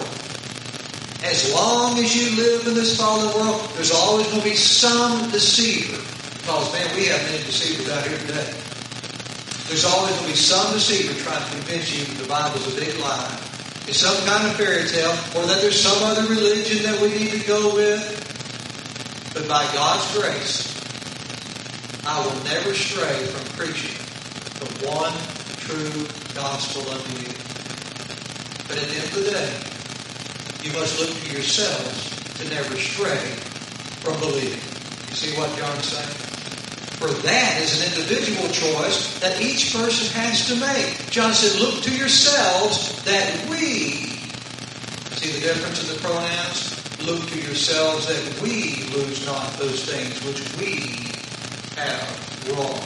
As 1.23 1.53
long 1.53 1.97
as 1.97 2.11
you 2.11 2.35
live 2.35 2.67
in 2.67 2.73
this 2.73 2.99
fallen 2.99 3.33
world, 3.35 3.69
there's 3.75 3.91
always 3.91 4.27
going 4.27 4.41
to 4.41 4.49
be 4.49 4.55
some 4.55 5.31
deceiver. 5.31 5.95
Because, 6.39 6.73
man, 6.73 6.93
we 6.97 7.05
have 7.05 7.23
many 7.23 7.37
deceivers 7.45 7.87
out 7.89 8.05
here 8.05 8.17
today. 8.17 8.60
There's 9.71 9.85
always 9.85 10.11
going 10.11 10.23
to 10.23 10.31
be 10.31 10.35
some 10.35 10.73
deceiver 10.73 11.17
trying 11.23 11.41
to 11.45 11.51
convince 11.51 11.95
you 11.95 12.03
the 12.21 12.27
Bible's 12.27 12.75
a 12.75 12.77
big 12.77 12.99
lie. 12.99 13.39
It's 13.87 13.99
some 13.99 14.17
kind 14.27 14.45
of 14.45 14.57
fairy 14.57 14.83
tale, 14.83 15.15
or 15.33 15.47
that 15.47 15.61
there's 15.61 15.79
some 15.79 16.03
other 16.03 16.27
religion 16.27 16.83
that 16.83 16.99
we 16.99 17.07
need 17.07 17.31
to 17.31 17.47
go 17.47 17.73
with. 17.73 18.03
But 19.33 19.47
by 19.47 19.63
God's 19.71 20.11
grace, 20.11 20.67
I 22.05 22.19
will 22.19 22.43
never 22.43 22.73
stray 22.73 23.23
from 23.31 23.47
preaching 23.55 23.95
the 24.59 24.91
one 24.91 25.15
true 25.63 26.03
gospel 26.35 26.91
unto 26.91 27.23
you. 27.23 27.31
But 28.67 28.75
at 28.75 28.89
the 28.91 28.95
end 28.99 29.07
of 29.07 29.23
the 29.23 29.31
day, 29.31 30.67
you 30.67 30.77
must 30.77 30.99
look 30.99 31.15
to 31.15 31.31
yourselves 31.31 32.11
to 32.39 32.49
never 32.49 32.75
stray 32.75 33.23
from 34.03 34.19
believing. 34.19 34.59
You 35.07 35.15
see 35.15 35.31
what 35.39 35.57
John's 35.57 35.85
saying? 35.87 36.30
For 37.01 37.09
that 37.25 37.59
is 37.59 37.81
an 37.81 37.97
individual 37.97 38.47
choice 38.49 39.19
that 39.21 39.41
each 39.41 39.73
person 39.73 40.13
has 40.21 40.45
to 40.49 40.55
make. 40.55 41.09
John 41.09 41.33
said, 41.33 41.59
look 41.59 41.81
to 41.81 41.97
yourselves 41.97 43.03
that 43.05 43.49
we, 43.49 44.13
see 45.17 45.31
the 45.31 45.39
difference 45.39 45.81
in 45.81 45.95
the 45.95 45.99
pronouns? 45.99 46.77
Look 47.01 47.27
to 47.29 47.41
yourselves 47.41 48.05
that 48.05 48.41
we 48.43 48.83
lose 48.93 49.25
not 49.25 49.51
those 49.57 49.83
things 49.83 50.23
which 50.23 50.45
we 50.61 51.09
have 51.81 52.05
wrought. 52.53 52.85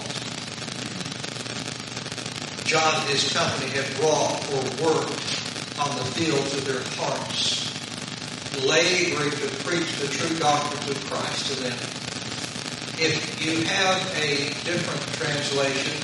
John 2.63 2.95
and 3.01 3.09
his 3.09 3.33
company 3.33 3.69
have 3.71 3.99
wrought 3.99 4.39
or 4.55 4.95
worked 4.95 5.27
on 5.77 5.91
the 5.97 6.05
fields 6.15 6.55
of 6.55 6.63
their 6.63 6.83
hearts, 7.03 7.67
laboring 8.63 9.31
to 9.31 9.47
preach 9.65 9.91
the 9.99 10.07
true 10.07 10.39
doctrines 10.39 10.89
of 10.89 11.05
Christ 11.11 11.51
to 11.51 11.63
them. 11.63 12.04
If 12.97 13.43
you 13.43 13.59
have 13.67 13.99
a 14.23 14.55
different 14.63 15.03
translation, 15.19 15.99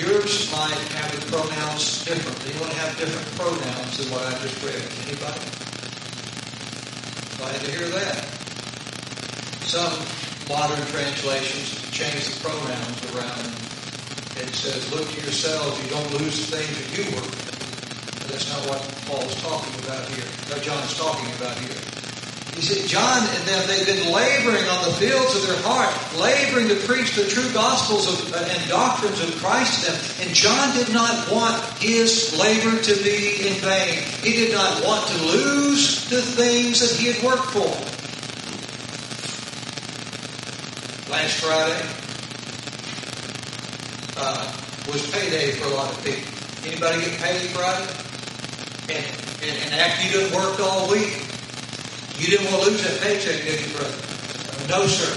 yours 0.00 0.50
might 0.50 0.80
have 0.96 1.12
the 1.12 1.20
pronouns 1.28 2.04
different. 2.06 2.40
You 2.48 2.56
want 2.58 2.72
to 2.72 2.78
have 2.80 2.96
different 2.96 3.28
pronouns 3.36 4.00
than 4.00 4.08
what 4.08 4.24
I 4.24 4.32
just 4.40 4.56
read. 4.64 4.80
Anybody? 5.04 5.44
Glad 7.36 7.60
to 7.60 7.70
hear 7.76 7.88
that. 8.00 8.24
Some 9.68 9.92
modern 10.48 10.80
translations 10.88 11.84
change 11.92 12.32
the 12.32 12.48
pronouns 12.48 13.00
around. 13.12 13.52
It 14.40 14.56
says, 14.56 14.88
look 14.96 15.04
to 15.04 15.20
yourselves, 15.20 15.76
you 15.84 15.90
don't 15.90 16.10
lose 16.16 16.48
the 16.48 16.56
things 16.56 16.80
that 16.80 16.88
you 16.96 17.04
were. 17.12 17.28
But 18.24 18.32
that's 18.32 18.48
not 18.48 18.64
what 18.72 18.80
Paul's 19.04 19.36
talking 19.44 19.76
about 19.84 20.08
here. 20.16 20.24
No, 20.48 20.56
John's 20.64 20.96
talking 20.96 21.28
about 21.36 21.58
here. 21.60 21.89
He 22.54 22.62
said, 22.62 22.86
John 22.86 23.22
and 23.22 23.48
them, 23.48 23.66
they've 23.68 23.86
been 23.86 24.12
laboring 24.12 24.68
on 24.68 24.84
the 24.84 24.92
fields 24.92 25.34
of 25.36 25.46
their 25.46 25.62
heart, 25.62 25.94
laboring 26.18 26.68
to 26.68 26.76
preach 26.86 27.14
the 27.14 27.24
true 27.24 27.50
gospels 27.52 28.06
of, 28.06 28.34
and 28.34 28.68
doctrines 28.68 29.20
of 29.22 29.34
Christ 29.36 29.84
to 29.84 29.92
them. 29.92 30.00
And 30.26 30.34
John 30.34 30.76
did 30.76 30.92
not 30.92 31.30
want 31.30 31.62
his 31.78 32.36
labor 32.38 32.82
to 32.82 32.94
be 33.02 33.48
in 33.48 33.54
vain. 33.64 34.02
He 34.22 34.32
did 34.32 34.52
not 34.52 34.84
want 34.84 35.06
to 35.08 35.24
lose 35.24 36.08
the 36.10 36.20
things 36.20 36.80
that 36.80 36.90
he 37.00 37.12
had 37.12 37.22
worked 37.22 37.46
for. 37.46 37.70
Last 41.10 41.40
Friday 41.40 41.80
uh, 44.18 44.52
was 44.86 45.10
payday 45.10 45.52
for 45.52 45.66
a 45.66 45.74
lot 45.74 45.90
of 45.90 46.04
people. 46.04 46.30
Anybody 46.66 47.00
get 47.00 47.18
paid 47.20 47.50
Friday? 47.50 47.88
And, 48.94 49.06
and, 49.42 49.64
and 49.64 49.74
after 49.80 50.06
you 50.06 50.28
done 50.28 50.42
worked 50.42 50.60
all 50.60 50.90
week, 50.90 51.29
you 52.20 52.28
didn't 52.28 52.52
want 52.52 52.62
to 52.62 52.70
lose 52.70 52.82
that 52.84 53.00
paycheck, 53.00 53.40
did 53.42 53.64
you, 53.64 53.72
brother? 53.72 53.96
No, 54.68 54.86
sir. 54.86 55.08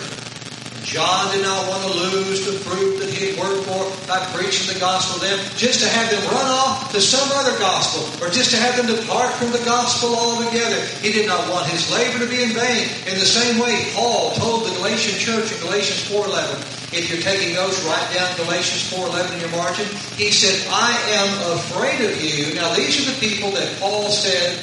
John 0.83 1.31
did 1.31 1.43
not 1.43 1.67
want 1.67 1.83
to 1.89 1.93
lose 1.95 2.45
the 2.45 2.53
fruit 2.53 2.99
that 2.99 3.09
he 3.09 3.31
had 3.31 3.39
worked 3.39 3.65
for 3.65 3.81
by 4.07 4.19
preaching 4.35 4.71
the 4.71 4.79
gospel 4.79 5.19
to 5.19 5.25
them, 5.25 5.39
just 5.55 5.79
to 5.79 5.87
have 5.87 6.11
them 6.11 6.21
run 6.31 6.45
off 6.45 6.91
to 6.91 7.01
some 7.01 7.25
other 7.39 7.57
gospel, 7.57 8.03
or 8.23 8.29
just 8.29 8.51
to 8.51 8.57
have 8.57 8.75
them 8.77 8.87
depart 8.87 9.33
from 9.35 9.51
the 9.51 9.63
gospel 9.65 10.13
altogether. 10.15 10.79
He 11.01 11.11
did 11.11 11.25
not 11.25 11.49
want 11.49 11.67
his 11.67 11.91
labor 11.91 12.19
to 12.19 12.29
be 12.29 12.43
in 12.43 12.51
vain. 12.51 12.87
In 13.07 13.19
the 13.19 13.25
same 13.25 13.59
way, 13.59 13.89
Paul 13.95 14.31
told 14.35 14.65
the 14.67 14.75
Galatian 14.75 15.17
church 15.19 15.51
in 15.51 15.59
Galatians 15.59 16.07
4.11, 16.07 16.61
if 16.93 17.09
you're 17.09 17.25
taking 17.25 17.55
notes, 17.55 17.83
write 17.85 18.13
down 18.13 18.29
Galatians 18.37 18.85
4.11 18.93 19.33
in 19.33 19.39
your 19.39 19.55
margin. 19.57 19.87
He 20.13 20.29
said, 20.29 20.55
I 20.69 20.93
am 21.17 21.57
afraid 21.57 22.05
of 22.05 22.21
you. 22.21 22.53
Now, 22.53 22.71
these 22.75 23.01
are 23.01 23.11
the 23.11 23.19
people 23.19 23.49
that 23.51 23.79
Paul 23.79 24.11
said 24.11 24.59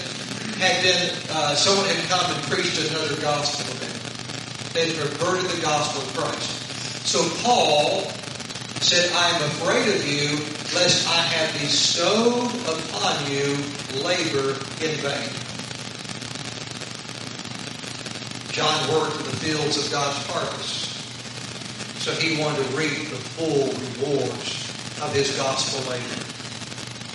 had 0.60 0.82
been, 0.82 1.16
uh, 1.30 1.54
someone 1.54 1.86
had 1.86 2.04
come 2.08 2.36
and 2.36 2.42
preached 2.44 2.78
another 2.90 3.20
gospel 3.20 3.64
to 3.72 3.80
them. 3.80 3.96
They 4.72 4.92
had 4.92 4.96
perverted 4.96 5.50
the 5.50 5.62
gospel 5.62 6.02
of 6.02 6.16
Christ. 6.16 7.06
So 7.06 7.18
Paul 7.42 8.02
said, 8.80 9.10
I 9.12 9.30
am 9.30 9.42
afraid 9.42 9.88
of 9.88 10.06
you, 10.06 10.36
lest 10.76 11.08
I 11.08 11.20
have 11.20 11.60
bestowed 11.60 12.52
upon 12.68 13.30
you 13.30 13.56
labor 14.04 14.50
in 14.84 14.94
vain. 15.00 15.30
John 18.52 18.92
worked 18.92 19.16
in 19.16 19.24
the 19.24 19.36
fields 19.36 19.84
of 19.84 19.90
God's 19.90 20.26
harvest. 20.26 20.90
So 22.00 22.12
he 22.12 22.40
wanted 22.40 22.66
to 22.66 22.76
reap 22.76 23.08
the 23.08 23.16
full 23.16 23.68
rewards 23.68 24.68
of 25.00 25.14
his 25.14 25.36
gospel 25.36 25.90
labor. 25.90 26.29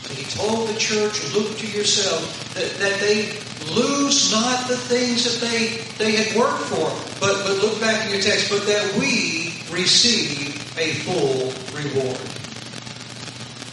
He 0.10 0.24
told 0.26 0.70
the 0.70 0.78
church, 0.78 1.34
look 1.34 1.58
to 1.58 1.68
yourself, 1.68 2.54
that, 2.54 2.70
that 2.80 3.00
they 3.00 3.34
lose 3.74 4.32
not 4.32 4.68
the 4.68 4.78
things 4.78 5.24
that 5.26 5.41
they, 5.41 5.82
they 5.98 6.15
had 6.15 6.38
worked 6.38 6.63
for. 6.65 6.89
But, 7.20 7.44
but 7.46 7.58
look 7.63 7.80
back 7.80 8.06
in 8.06 8.12
your 8.13 8.22
text, 8.22 8.50
but 8.50 8.65
that 8.65 8.96
we 9.00 9.56
receive 9.72 10.56
a 10.78 10.94
full 11.08 11.52
reward. 11.74 12.22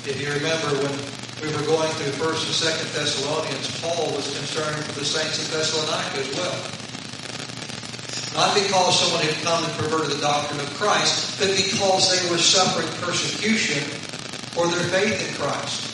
If 0.09 0.19
you 0.21 0.33
remember 0.33 0.83
when 0.83 0.95
we 1.43 1.55
were 1.55 1.67
going 1.67 1.91
through 1.99 2.13
1st 2.19 2.43
and 2.47 2.57
2nd 2.59 2.95
Thessalonians, 2.95 3.81
Paul 3.81 4.15
was 4.15 4.27
concerned 4.37 4.85
for 4.85 4.99
the 4.99 5.05
saints 5.05 5.39
of 5.43 5.51
Thessalonica 5.53 6.19
as 6.19 6.31
well. 6.35 6.59
Not 8.35 8.55
because 8.55 8.99
someone 8.99 9.23
had 9.23 9.37
come 9.45 9.63
and 9.63 9.73
perverted 9.75 10.17
the 10.17 10.21
doctrine 10.23 10.61
of 10.61 10.73
Christ, 10.75 11.39
but 11.39 11.55
because 11.55 12.09
they 12.09 12.31
were 12.31 12.39
suffering 12.39 12.89
persecution 13.03 13.83
for 14.55 14.67
their 14.69 14.85
faith 14.89 15.29
in 15.29 15.35
Christ. 15.35 15.92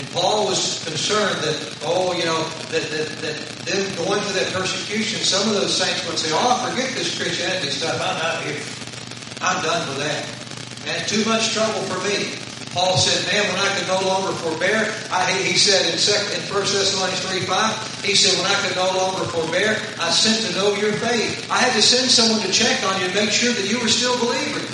And 0.00 0.08
Paul 0.16 0.48
was 0.48 0.80
concerned 0.88 1.44
that, 1.44 1.60
oh, 1.84 2.16
you 2.16 2.24
know, 2.24 2.40
that, 2.72 2.88
that, 2.88 3.08
that 3.20 3.36
them 3.68 3.84
going 4.00 4.16
through 4.24 4.40
that 4.40 4.48
persecution, 4.48 5.20
some 5.20 5.44
of 5.44 5.52
those 5.52 5.76
saints 5.76 6.08
would 6.08 6.16
say, 6.16 6.32
oh, 6.32 6.56
forget 6.64 6.96
this 6.96 7.20
Christianity 7.20 7.68
stuff. 7.68 8.00
I'm 8.00 8.16
out 8.16 8.40
here. 8.48 8.64
I'm 9.44 9.60
done 9.60 9.84
with 9.92 10.00
that. 10.00 10.24
That's 10.88 11.04
too 11.04 11.20
much 11.28 11.52
trouble 11.52 11.84
for 11.84 12.00
me. 12.08 12.32
Paul 12.72 12.96
said, 12.96 13.28
man, 13.28 13.44
when 13.52 13.60
I 13.60 13.68
could 13.76 13.92
no 13.92 14.00
longer 14.08 14.32
forbear, 14.40 14.88
I, 15.12 15.36
he 15.44 15.52
said 15.60 15.92
in, 15.92 16.00
second, 16.00 16.32
in 16.32 16.48
1 16.48 16.48
Thessalonians 16.48 17.20
3, 17.20 17.44
5, 17.44 18.00
he 18.00 18.16
said, 18.16 18.40
when 18.40 18.48
I 18.48 18.56
could 18.64 18.80
no 18.80 18.88
longer 18.96 19.28
forbear, 19.28 19.76
I 20.00 20.08
sent 20.08 20.48
to 20.48 20.56
know 20.56 20.80
your 20.80 20.96
faith. 20.96 21.44
I 21.52 21.60
had 21.60 21.76
to 21.76 21.82
send 21.84 22.08
someone 22.08 22.40
to 22.40 22.48
check 22.48 22.80
on 22.88 22.96
you 23.04 23.12
and 23.12 23.14
make 23.14 23.36
sure 23.36 23.52
that 23.52 23.68
you 23.68 23.76
were 23.84 23.92
still 23.92 24.16
believing. 24.16 24.64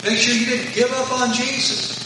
Make 0.00 0.16
sure 0.16 0.32
you 0.32 0.48
didn't 0.48 0.72
give 0.72 0.88
up 0.96 1.12
on 1.12 1.34
Jesus. 1.36 1.99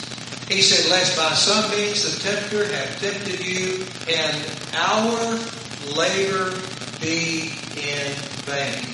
He 0.55 0.63
said, 0.63 0.89
lest 0.89 1.17
by 1.17 1.35
some 1.35 1.69
means 1.73 2.07
the 2.07 2.15
tempter 2.23 2.63
have 2.63 3.01
tempted 3.01 3.45
you, 3.45 3.85
and 4.07 4.39
our 4.73 5.35
labor 5.99 6.55
be 7.03 7.51
in 7.75 8.15
vain. 8.47 8.87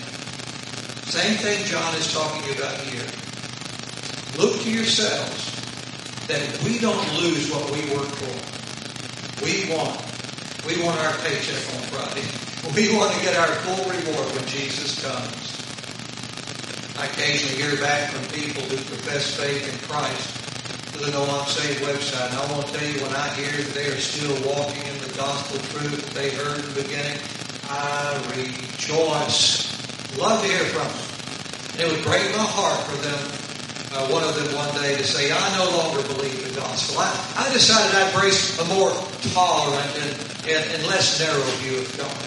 Same 1.04 1.36
thing 1.36 1.62
John 1.66 1.94
is 1.96 2.14
talking 2.14 2.56
about 2.56 2.80
here. 2.88 3.04
Look 4.40 4.62
to 4.62 4.72
yourselves 4.72 5.52
that 6.28 6.40
we 6.64 6.78
don't 6.78 7.20
lose 7.20 7.52
what 7.52 7.68
we 7.72 7.84
work 7.92 8.08
for. 8.08 9.44
We 9.44 9.68
want. 9.68 10.00
We 10.64 10.82
want 10.82 10.98
our 11.00 11.12
paycheck 11.28 11.60
on 11.76 11.82
Friday. 11.92 12.24
We 12.74 12.96
want 12.96 13.12
to 13.12 13.20
get 13.20 13.36
our 13.36 13.52
full 13.64 13.84
reward 13.84 14.34
when 14.34 14.46
Jesus 14.46 15.04
comes. 15.04 15.60
I 16.98 17.04
occasionally 17.04 17.60
hear 17.62 17.76
back 17.82 18.12
from 18.12 18.24
people 18.32 18.62
who 18.62 18.76
profess 18.76 19.36
faith 19.36 19.68
in 19.68 19.78
Christ 19.88 20.39
the 20.98 21.10
No 21.12 21.22
I'm 21.22 21.46
Saved 21.46 21.82
website. 21.82 22.30
And 22.30 22.38
I 22.38 22.52
want 22.52 22.66
to 22.66 22.72
tell 22.74 22.88
you, 22.88 23.02
when 23.02 23.14
I 23.14 23.28
hear 23.34 23.50
that 23.50 23.74
they 23.74 23.86
are 23.86 23.98
still 23.98 24.34
walking 24.42 24.82
in 24.86 24.98
the 24.98 25.12
gospel 25.16 25.58
truth 25.70 26.04
that 26.06 26.14
they 26.14 26.30
heard 26.30 26.58
in 26.58 26.74
the 26.74 26.82
beginning, 26.82 27.18
I 27.70 28.18
rejoice. 28.34 29.70
Love 30.18 30.42
to 30.42 30.48
hear 30.48 30.64
from 30.74 30.88
them. 30.88 31.10
It 31.80 31.86
would 31.90 32.04
break 32.04 32.26
my 32.34 32.44
heart 32.44 32.80
for 32.90 32.98
them, 33.00 33.20
uh, 33.94 34.06
one 34.12 34.24
of 34.24 34.34
them 34.34 34.54
one 34.54 34.74
day 34.82 34.96
to 34.96 35.04
say, 35.04 35.32
I 35.32 35.40
no 35.56 35.70
longer 35.78 36.02
believe 36.14 36.42
the 36.46 36.60
gospel. 36.60 36.98
I, 37.00 37.46
I 37.46 37.52
decided 37.52 37.94
I'd 37.94 38.12
embrace 38.12 38.58
a 38.58 38.64
more 38.74 38.90
tolerant 39.32 39.90
and, 39.96 40.12
and, 40.50 40.62
and 40.74 40.86
less 40.86 41.18
narrow 41.20 41.40
view 41.62 41.78
of 41.78 41.88
God. 41.96 42.20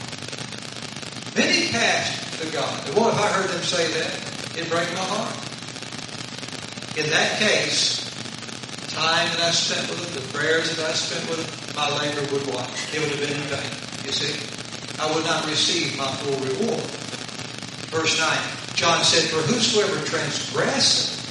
Many 1.36 1.70
passed 1.70 2.42
to 2.42 2.52
God. 2.52 2.88
And 2.88 2.96
boy, 2.96 3.10
if 3.10 3.20
I 3.20 3.28
heard 3.28 3.50
them 3.50 3.64
say 3.64 3.86
that, 3.94 4.58
it'd 4.58 4.72
break 4.72 4.90
my 4.94 5.06
heart. 5.06 5.36
In 6.98 7.10
that 7.10 7.40
case, 7.40 8.03
time 8.94 9.28
that 9.34 9.42
I 9.42 9.52
spent 9.52 9.90
with 9.90 10.00
them, 10.06 10.14
the 10.22 10.28
prayers 10.38 10.76
that 10.76 10.86
I 10.86 10.94
spent 10.94 11.28
with 11.30 11.42
them, 11.42 11.50
my 11.76 11.90
labor 11.98 12.22
would 12.34 12.46
what? 12.54 12.70
It 12.94 13.02
would 13.02 13.10
have 13.10 13.20
been 13.20 13.34
in 13.34 13.46
vain. 13.50 13.74
You 14.06 14.14
see? 14.14 14.38
I 15.02 15.10
would 15.14 15.26
not 15.26 15.46
receive 15.48 15.98
my 15.98 16.08
full 16.22 16.38
reward. 16.46 16.86
Verse 17.90 18.18
9, 18.18 18.30
John 18.76 19.04
said, 19.04 19.30
For 19.30 19.42
whosoever 19.50 19.98
transgresseth 20.06 21.22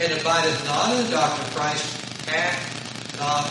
and 0.00 0.12
abideth 0.18 0.64
not 0.64 0.96
in 0.96 1.04
the 1.04 1.10
doctrine 1.12 1.46
of 1.46 1.54
Christ 1.54 1.84
hath 2.26 2.56
not 3.20 3.44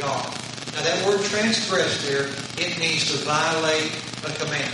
God. 0.00 0.32
Now 0.72 0.82
that 0.82 1.06
word 1.06 1.20
transgress 1.24 2.08
there, 2.08 2.28
it 2.56 2.78
means 2.78 3.10
to 3.12 3.18
violate 3.24 3.92
a 4.24 4.32
command. 4.40 4.72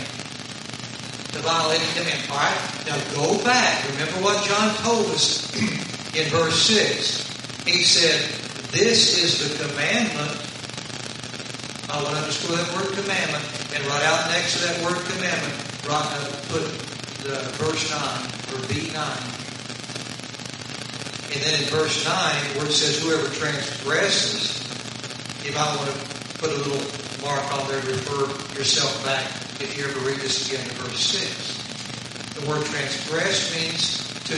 To 1.35 1.39
violate 1.43 1.83
a 1.83 1.93
command. 1.99 2.23
All 2.31 2.39
right, 2.39 2.87
now 2.87 2.99
go 3.15 3.43
back. 3.43 3.85
Remember 3.91 4.23
what 4.23 4.45
John 4.47 4.75
told 4.77 5.07
us 5.11 5.51
in 6.15 6.31
verse 6.31 6.63
6. 6.63 7.28
He 7.69 7.85
said, 7.85 8.25
This 8.73 9.21
is 9.21 9.45
the 9.45 9.69
commandment. 9.69 10.41
I 11.93 12.01
want 12.01 12.17
to 12.17 12.21
underscore 12.25 12.57
that 12.57 12.73
word 12.73 12.97
commandment 12.97 13.45
and 13.77 13.85
write 13.85 14.05
out 14.09 14.31
next 14.33 14.57
to 14.57 14.69
that 14.69 14.81
word 14.81 14.97
commandment, 15.05 15.53
write, 15.85 16.09
uh, 16.17 16.33
put 16.49 16.65
the 17.29 17.37
verse 17.61 17.93
9 17.93 18.01
or 18.57 18.65
B9. 18.73 18.97
And 21.29 21.41
then 21.45 21.61
in 21.61 21.69
verse 21.69 22.09
9, 22.09 22.57
where 22.57 22.67
it 22.67 22.73
says, 22.73 23.05
Whoever 23.05 23.29
transgresses, 23.37 24.65
if 25.45 25.53
I 25.53 25.77
want 25.77 25.93
to 25.93 25.97
put 26.41 26.49
a 26.49 26.57
little 26.57 26.81
mark 27.21 27.45
on 27.53 27.69
there 27.69 27.83
to 27.83 27.87
refer 27.87 28.57
yourself 28.57 29.05
back 29.05 29.29
if 29.61 29.77
you 29.77 29.85
ever 29.85 30.01
read 30.09 30.17
this 30.21 30.49
again 30.49 30.65
in 30.65 30.75
verse 30.77 31.05
6. 31.05 32.41
The 32.41 32.49
word 32.49 32.65
transgress 32.65 33.53
means 33.53 34.09
to 34.25 34.37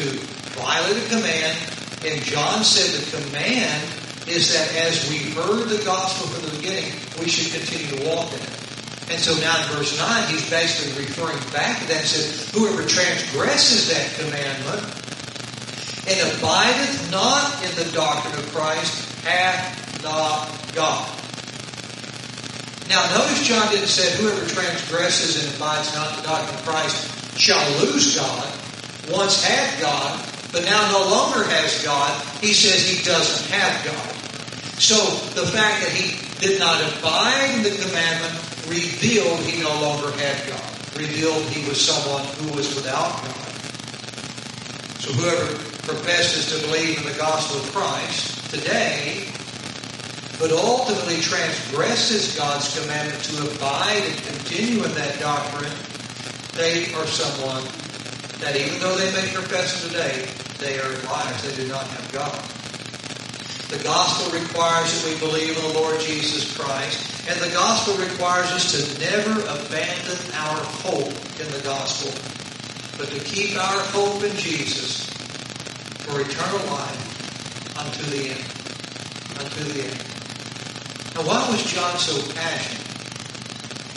violate 0.58 0.98
a 0.98 1.08
command, 1.08 1.79
and 2.04 2.22
John 2.22 2.64
said 2.64 2.96
the 2.96 3.28
command 3.28 3.84
is 4.26 4.52
that 4.54 4.74
as 4.76 5.08
we 5.10 5.18
heard 5.36 5.68
the 5.68 5.82
gospel 5.84 6.28
from 6.28 6.50
the 6.50 6.56
beginning, 6.56 6.92
we 7.18 7.28
should 7.28 7.52
continue 7.52 7.96
to 7.96 8.08
walk 8.08 8.32
in 8.32 8.40
it. 8.40 8.60
And 9.10 9.18
so 9.18 9.34
now 9.40 9.58
in 9.58 9.76
verse 9.76 9.98
9, 9.98 10.28
he's 10.30 10.48
basically 10.48 11.04
referring 11.04 11.38
back 11.52 11.80
to 11.82 11.88
that 11.88 11.98
and 11.98 12.06
says, 12.06 12.48
Whoever 12.54 12.86
transgresses 12.86 13.90
that 13.90 14.06
commandment 14.14 14.86
and 16.06 16.38
abideth 16.38 17.10
not 17.10 17.58
in 17.66 17.74
the 17.74 17.90
doctrine 17.92 18.38
of 18.38 18.46
Christ 18.54 18.94
hath 19.24 20.02
not 20.02 20.48
God. 20.74 21.10
Now 22.88 23.02
notice 23.18 23.46
John 23.46 23.70
didn't 23.70 23.88
say 23.88 24.16
whoever 24.22 24.46
transgresses 24.46 25.44
and 25.44 25.54
abides 25.56 25.94
not 25.94 26.10
in 26.10 26.16
the 26.22 26.28
doctrine 26.28 26.58
of 26.58 26.64
Christ 26.64 27.38
shall 27.38 27.62
lose 27.82 28.16
God, 28.16 28.46
once 29.10 29.42
had 29.44 29.80
God, 29.80 30.29
but 30.52 30.64
now 30.64 30.90
no 30.90 31.08
longer 31.10 31.44
has 31.44 31.82
God. 31.84 32.10
He 32.40 32.52
says 32.52 32.86
he 32.86 33.04
doesn't 33.04 33.50
have 33.50 33.84
God. 33.84 34.14
So 34.80 34.96
the 35.38 35.46
fact 35.46 35.84
that 35.84 35.92
he 35.92 36.18
did 36.40 36.58
not 36.58 36.80
abide 36.80 37.62
the 37.62 37.76
commandment 37.84 38.34
revealed 38.66 39.38
he 39.40 39.62
no 39.62 39.70
longer 39.80 40.10
had 40.18 40.48
God. 40.48 40.70
Revealed 40.96 41.42
he 41.50 41.68
was 41.68 41.80
someone 41.80 42.24
who 42.40 42.56
was 42.56 42.74
without 42.74 43.12
God. 43.22 43.50
So 44.98 45.12
whoever 45.12 45.46
professes 45.86 46.50
to 46.52 46.66
believe 46.66 46.98
in 46.98 47.04
the 47.04 47.18
gospel 47.18 47.60
of 47.60 47.72
Christ 47.72 48.50
today, 48.50 49.28
but 50.38 50.50
ultimately 50.50 51.20
transgresses 51.20 52.36
God's 52.36 52.78
commandment 52.78 53.22
to 53.24 53.50
abide 53.54 54.02
and 54.02 54.16
continue 54.24 54.82
in 54.82 54.92
that 54.94 55.20
doctrine, 55.20 55.72
they 56.54 56.92
are 56.94 57.06
someone 57.06 57.62
that 58.40 58.56
even 58.56 58.80
though 58.80 58.96
they 58.96 59.12
may 59.12 59.28
profess 59.32 59.86
today, 59.86 60.26
they 60.58 60.78
are 60.78 60.92
liars. 61.04 61.42
They 61.42 61.62
do 61.62 61.68
not 61.68 61.86
have 61.86 62.12
God. 62.12 62.38
The 63.70 63.84
gospel 63.84 64.38
requires 64.38 64.90
that 64.90 65.12
we 65.12 65.18
believe 65.20 65.56
in 65.56 65.62
the 65.72 65.78
Lord 65.78 66.00
Jesus 66.00 66.56
Christ, 66.56 67.28
and 67.30 67.38
the 67.40 67.54
gospel 67.54 67.94
requires 67.94 68.50
us 68.50 68.72
to 68.72 69.00
never 69.00 69.40
abandon 69.42 70.18
our 70.34 70.58
hope 70.82 71.14
in 71.38 71.46
the 71.52 71.62
gospel, 71.62 72.10
but 72.98 73.08
to 73.14 73.20
keep 73.24 73.56
our 73.56 73.80
hope 73.94 74.24
in 74.24 74.36
Jesus 74.36 75.08
for 76.02 76.20
eternal 76.20 76.66
life 76.74 77.78
unto 77.78 78.02
the 78.10 78.30
end. 78.30 78.44
Unto 79.38 79.64
the 79.70 79.84
end. 79.86 80.10
Now, 81.14 81.22
why 81.22 81.48
was 81.50 81.62
John 81.64 81.96
so 81.98 82.18
passionate 82.34 82.90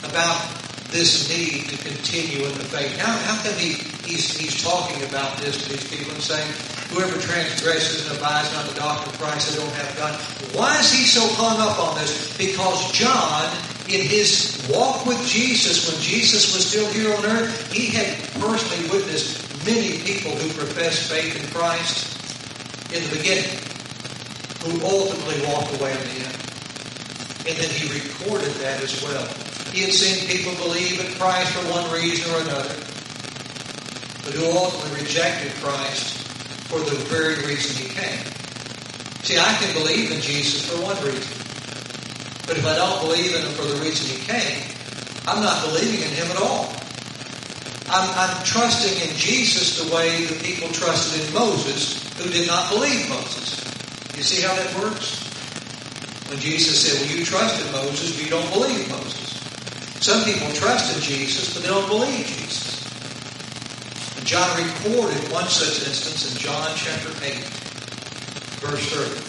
about 0.04 0.38
this 0.90 1.28
need 1.28 1.68
to 1.70 1.76
continue 1.78 2.46
in 2.46 2.54
the 2.54 2.64
faith? 2.64 2.96
How, 2.98 3.10
how 3.10 3.42
come 3.42 3.58
he, 3.58 3.74
he's, 4.04 4.36
he's 4.36 4.62
talking 4.62 5.02
about 5.04 5.38
this 5.38 5.64
to 5.64 5.72
these 5.72 5.88
people 5.90 6.12
and 6.12 6.22
saying, 6.22 6.46
whoever 6.92 7.18
transgresses 7.20 8.08
and 8.08 8.18
abides 8.18 8.52
not 8.52 8.66
the 8.68 8.74
doctrine 8.78 9.14
of 9.14 9.20
Christ, 9.20 9.50
they 9.50 9.58
don't 9.58 9.74
have 9.74 9.96
God. 9.96 10.14
Why 10.54 10.78
is 10.78 10.92
he 10.92 11.04
so 11.04 11.26
hung 11.34 11.60
up 11.60 11.78
on 11.78 11.98
this? 11.98 12.36
Because 12.38 12.92
John, 12.92 13.50
in 13.88 14.00
his 14.06 14.62
walk 14.70 15.06
with 15.06 15.20
Jesus, 15.26 15.90
when 15.90 16.00
Jesus 16.00 16.54
was 16.54 16.64
still 16.66 16.86
here 16.92 17.14
on 17.16 17.24
earth, 17.26 17.72
he 17.72 17.86
had 17.86 18.16
personally 18.40 18.88
witnessed 18.90 19.42
many 19.66 19.98
people 20.04 20.32
who 20.32 20.52
professed 20.52 21.10
faith 21.10 21.34
in 21.34 21.46
Christ 21.50 22.14
in 22.92 23.02
the 23.10 23.16
beginning, 23.16 23.58
who 24.62 24.78
ultimately 24.84 25.40
walked 25.48 25.74
away 25.80 25.92
in 25.92 25.98
the 25.98 26.30
end. 26.30 26.36
And 27.44 27.56
then 27.58 27.70
he 27.70 27.92
recorded 27.92 28.52
that 28.64 28.82
as 28.82 29.02
well. 29.02 29.26
He 29.74 29.82
had 29.82 29.92
seen 29.92 30.28
people 30.28 30.54
believe 30.64 31.00
in 31.00 31.12
Christ 31.18 31.52
for 31.52 31.66
one 31.72 31.90
reason 31.90 32.30
or 32.32 32.40
another, 32.46 32.72
but 34.24 34.34
who 34.34 34.50
ultimately 34.50 35.02
rejected 35.02 35.52
Christ 35.62 36.18
for 36.68 36.80
the 36.80 36.96
very 37.12 37.36
reason 37.46 37.76
he 37.76 37.92
came. 37.92 38.24
See, 39.22 39.38
I 39.38 39.52
can 39.60 39.72
believe 39.72 40.10
in 40.12 40.20
Jesus 40.20 40.68
for 40.68 40.82
one 40.82 40.96
reason. 41.04 41.36
But 42.46 42.58
if 42.58 42.66
I 42.66 42.76
don't 42.76 43.00
believe 43.00 43.34
in 43.34 43.40
him 43.40 43.52
for 43.52 43.64
the 43.64 43.80
reason 43.80 44.16
he 44.16 44.20
came, 44.26 44.68
I'm 45.26 45.42
not 45.42 45.64
believing 45.64 46.00
in 46.00 46.12
him 46.12 46.30
at 46.30 46.36
all. 46.36 46.72
I'm, 47.88 48.08
I'm 48.16 48.44
trusting 48.44 49.08
in 49.08 49.16
Jesus 49.16 49.80
the 49.80 49.94
way 49.94 50.24
the 50.24 50.36
people 50.42 50.68
trusted 50.68 51.26
in 51.26 51.32
Moses 51.32 52.04
who 52.18 52.28
did 52.30 52.46
not 52.46 52.70
believe 52.72 53.08
Moses. 53.08 53.64
You 54.16 54.22
see 54.22 54.42
how 54.42 54.54
that 54.54 54.74
works? 54.80 55.24
When 56.28 56.38
Jesus 56.38 56.80
said, 56.80 57.00
Well, 57.00 57.16
you 57.16 57.24
trusted 57.24 57.70
Moses, 57.72 58.16
but 58.16 58.24
you 58.24 58.30
don't 58.30 58.50
believe 58.52 58.88
Moses. 58.88 59.40
Some 60.00 60.24
people 60.24 60.52
trust 60.52 60.96
in 60.96 61.02
Jesus, 61.02 61.54
but 61.54 61.62
they 61.62 61.68
don't 61.68 61.88
believe 61.88 62.26
Jesus. 62.26 62.73
John 64.24 64.56
recorded 64.56 65.30
one 65.30 65.48
such 65.48 65.86
instance 65.86 66.32
in 66.32 66.40
John 66.40 66.72
chapter 66.76 67.10
8, 67.22 67.44
verse 68.64 68.88
30. 68.88 69.20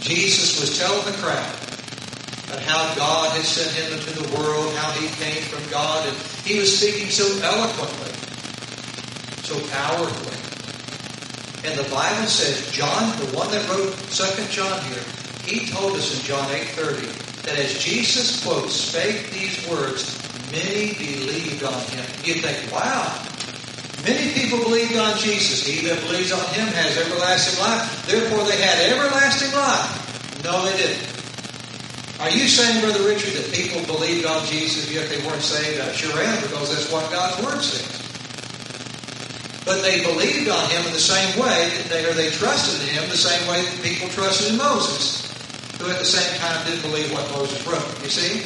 Jesus 0.00 0.58
was 0.58 0.78
telling 0.78 1.04
the 1.04 1.18
crowd 1.20 1.54
about 2.48 2.62
how 2.62 2.94
God 2.94 3.36
had 3.36 3.44
sent 3.44 3.76
him 3.76 3.92
into 3.92 4.22
the 4.22 4.40
world, 4.40 4.74
how 4.76 4.90
he 4.92 5.06
came 5.22 5.42
from 5.42 5.68
God, 5.70 6.08
and 6.08 6.16
he 6.48 6.58
was 6.58 6.78
speaking 6.80 7.10
so 7.10 7.28
eloquently, 7.44 8.12
so 9.44 9.60
powerfully. 9.68 10.40
And 11.68 11.78
the 11.78 11.88
Bible 11.90 12.26
says, 12.26 12.72
John, 12.72 13.18
the 13.20 13.36
one 13.36 13.50
that 13.50 13.68
wrote 13.68 13.92
2 14.08 14.48
John 14.48 14.80
here, 14.84 15.04
he 15.44 15.70
told 15.70 15.92
us 15.96 16.18
in 16.18 16.24
John 16.24 16.48
8.30 16.48 17.42
that 17.42 17.58
as 17.58 17.76
Jesus, 17.84 18.42
quote, 18.42 18.70
spake 18.70 19.30
these 19.30 19.68
words, 19.68 20.16
many 20.50 20.94
believed 20.94 21.62
on 21.64 21.78
him. 21.92 22.06
You 22.24 22.40
think, 22.40 22.72
wow, 22.72 23.26
Many 24.04 24.32
people 24.32 24.58
believed 24.64 24.96
on 24.96 25.18
Jesus. 25.18 25.66
He 25.66 25.86
that 25.86 26.00
believes 26.08 26.32
on 26.32 26.44
him 26.54 26.68
has 26.68 26.96
everlasting 26.96 27.60
life. 27.60 28.06
Therefore, 28.06 28.44
they 28.44 28.56
had 28.56 28.92
everlasting 28.92 29.52
life. 29.52 30.44
No, 30.44 30.64
they 30.64 30.76
didn't. 30.76 31.04
Are 32.20 32.30
you 32.30 32.48
saying, 32.48 32.80
Brother 32.80 33.04
Richard, 33.04 33.32
that 33.36 33.52
people 33.52 33.80
believed 33.84 34.26
on 34.26 34.44
Jesus 34.46 34.90
yet 34.92 35.08
they 35.08 35.24
weren't 35.26 35.40
saved? 35.40 35.80
I 35.80 35.92
sure 35.92 36.16
am, 36.20 36.40
because 36.42 36.68
that's 36.68 36.92
what 36.92 37.10
God's 37.10 37.44
Word 37.44 37.60
says. 37.60 38.00
But 39.64 39.82
they 39.82 40.02
believed 40.02 40.48
on 40.48 40.68
him 40.70 40.84
in 40.84 40.92
the 40.92 41.00
same 41.00 41.38
way, 41.40 41.68
that 41.68 41.86
they, 41.88 42.04
or 42.04 42.12
they 42.12 42.30
trusted 42.30 42.80
in 42.88 42.94
him 42.94 43.08
the 43.08 43.16
same 43.16 43.46
way 43.48 43.62
that 43.62 43.82
people 43.82 44.08
trusted 44.08 44.52
in 44.52 44.58
Moses, 44.58 45.28
who 45.78 45.90
at 45.90 45.98
the 45.98 46.04
same 46.04 46.40
time 46.40 46.64
didn't 46.66 46.82
believe 46.82 47.12
what 47.12 47.30
Moses 47.32 47.60
wrote. 47.66 47.84
You 48.02 48.08
see? 48.08 48.44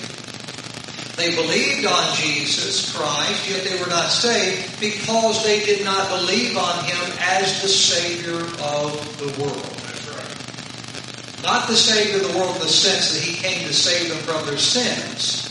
They 1.16 1.34
believed 1.36 1.86
on 1.86 2.14
Jesus 2.16 2.92
Christ, 2.92 3.48
yet 3.48 3.62
they 3.62 3.78
were 3.78 3.88
not 3.88 4.10
saved 4.10 4.80
because 4.80 5.44
they 5.44 5.64
did 5.64 5.84
not 5.84 6.08
believe 6.08 6.56
on 6.56 6.84
Him 6.84 7.18
as 7.20 7.62
the 7.62 7.68
Savior 7.68 8.40
of 8.60 9.18
the 9.18 9.30
world. 9.40 9.70
Not 11.44 11.68
the 11.68 11.76
Savior 11.76 12.16
of 12.16 12.32
the 12.32 12.38
world 12.38 12.56
in 12.56 12.62
the 12.62 12.68
sense 12.68 13.14
that 13.14 13.22
He 13.22 13.36
came 13.36 13.66
to 13.68 13.72
save 13.72 14.08
them 14.08 14.18
from 14.26 14.44
their 14.46 14.58
sins. 14.58 15.46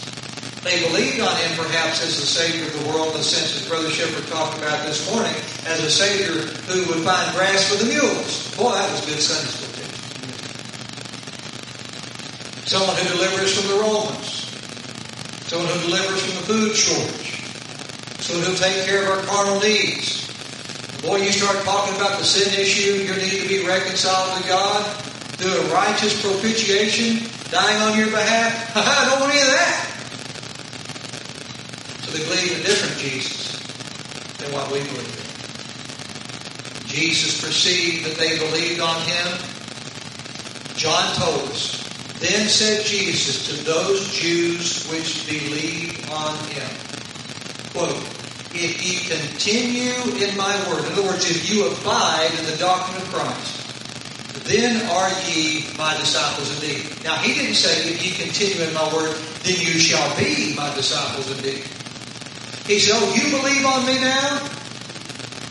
They 0.64 0.84
believed 0.90 1.22
on 1.22 1.36
Him 1.38 1.56
perhaps 1.56 2.04
as 2.04 2.20
the 2.20 2.26
Savior 2.26 2.68
of 2.68 2.84
the 2.84 2.90
world 2.90 3.12
in 3.12 3.20
the 3.20 3.24
sense 3.24 3.58
that 3.58 3.70
Brother 3.70 3.90
Shepherd 3.90 4.28
talked 4.28 4.58
about 4.58 4.86
this 4.86 5.10
morning, 5.14 5.36
as 5.66 5.80
a 5.80 5.90
Savior 5.90 6.42
who 6.68 6.84
would 6.92 7.06
find 7.06 7.32
grass 7.36 7.70
for 7.72 7.82
the 7.82 7.88
mules. 7.88 8.54
Boy, 8.58 8.74
that 8.74 8.92
was 8.92 9.06
good 9.06 9.22
Sunday 9.22 9.48
school. 9.48 9.70
Someone 12.68 12.98
who 12.98 13.08
delivers 13.16 13.56
from 13.56 13.70
the 13.70 13.84
Romans 13.84 14.53
someone 15.54 15.70
who 15.70 15.82
delivers 15.86 16.26
from 16.26 16.34
the 16.34 16.46
food 16.50 16.76
shortage, 16.76 17.46
someone 18.26 18.44
who'll 18.44 18.58
take 18.58 18.86
care 18.88 19.04
of 19.04 19.10
our 19.10 19.24
carnal 19.26 19.60
needs. 19.62 20.26
Boy, 21.04 21.18
you 21.18 21.32
start 21.32 21.64
talking 21.64 21.94
about 21.96 22.18
the 22.18 22.26
sin 22.26 22.60
issue, 22.60 23.06
your 23.06 23.16
need 23.18 23.40
to 23.40 23.48
be 23.48 23.64
reconciled 23.64 24.42
to 24.42 24.50
God 24.50 24.84
through 25.38 25.54
a 25.54 25.66
righteous 25.72 26.20
propitiation, 26.26 27.30
dying 27.52 27.80
on 27.84 27.96
your 28.00 28.10
behalf. 28.10 28.74
I 28.76 29.06
don't 29.06 29.20
want 29.22 29.32
any 29.32 29.42
of 29.42 29.48
that. 29.54 29.94
So 32.02 32.18
they 32.18 32.24
believe 32.26 32.60
a 32.60 32.64
different 32.66 32.98
Jesus 32.98 33.62
than 34.40 34.52
what 34.54 34.72
we 34.72 34.80
believe 34.80 35.06
in. 36.82 36.88
Jesus 36.90 37.46
perceived 37.46 38.06
that 38.08 38.18
they 38.18 38.40
believed 38.40 38.82
on 38.82 39.00
him. 39.02 39.38
John 40.74 41.14
told 41.14 41.52
us, 41.52 41.83
Then 42.24 42.48
said 42.48 42.86
Jesus 42.86 43.52
to 43.52 43.66
those 43.66 44.08
Jews 44.14 44.88
which 44.88 45.28
believed 45.28 46.10
on 46.10 46.38
him, 46.56 46.72
quote, 47.76 48.00
If 48.56 48.80
ye 48.80 49.04
continue 49.12 49.92
in 50.24 50.32
my 50.38 50.56
word, 50.72 50.86
in 50.86 50.94
other 50.94 51.04
words, 51.04 51.30
if 51.30 51.52
you 51.52 51.68
abide 51.68 52.32
in 52.40 52.46
the 52.46 52.56
doctrine 52.56 53.02
of 53.02 53.12
Christ, 53.12 54.48
then 54.48 54.88
are 54.88 55.12
ye 55.28 55.68
my 55.78 55.98
disciples 55.98 56.48
indeed. 56.64 56.88
Now, 57.04 57.18
he 57.18 57.34
didn't 57.34 57.56
say, 57.56 57.92
if 57.92 58.00
ye 58.00 58.12
continue 58.12 58.70
in 58.70 58.74
my 58.74 58.88
word, 58.96 59.18
then 59.44 59.60
you 59.60 59.78
shall 59.78 60.08
be 60.16 60.56
my 60.56 60.74
disciples 60.76 61.30
indeed. 61.30 61.68
He 62.64 62.80
said, 62.80 62.96
oh, 62.96 63.14
you 63.20 63.36
believe 63.36 63.66
on 63.66 63.86
me 63.86 64.00
now? 64.00 64.48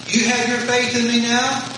You 0.09 0.25
have 0.25 0.49
your 0.49 0.65
faith 0.65 0.97
in 0.97 1.05
me 1.05 1.21
now? 1.21 1.69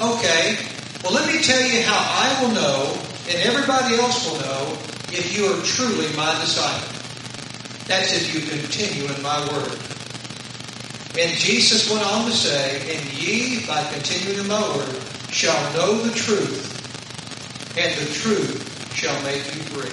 Okay. 0.00 0.56
Well, 1.02 1.12
let 1.12 1.26
me 1.26 1.42
tell 1.42 1.60
you 1.60 1.82
how 1.82 1.98
I 1.98 2.40
will 2.40 2.54
know, 2.54 3.11
and 3.28 3.38
everybody 3.42 3.96
else 3.96 4.26
will 4.26 4.40
know, 4.40 4.78
if 5.12 5.36
you 5.36 5.46
are 5.46 5.62
truly 5.62 6.08
my 6.16 6.32
disciple. 6.40 6.88
That's 7.86 8.12
if 8.12 8.34
you 8.34 8.40
continue 8.40 9.04
in 9.04 9.22
my 9.22 9.40
word. 9.52 9.78
And 11.18 11.30
Jesus 11.36 11.90
went 11.90 12.04
on 12.06 12.24
to 12.24 12.32
say, 12.32 12.96
And 12.96 13.12
ye, 13.12 13.66
by 13.66 13.84
continuing 13.92 14.40
in 14.40 14.48
my 14.48 14.62
word, 14.76 14.96
shall 15.30 15.60
know 15.74 15.98
the 15.98 16.14
truth, 16.14 16.72
and 17.76 17.92
the 18.00 18.12
truth 18.14 18.94
shall 18.94 19.20
make 19.22 19.44
you 19.54 19.60
free. 19.72 19.92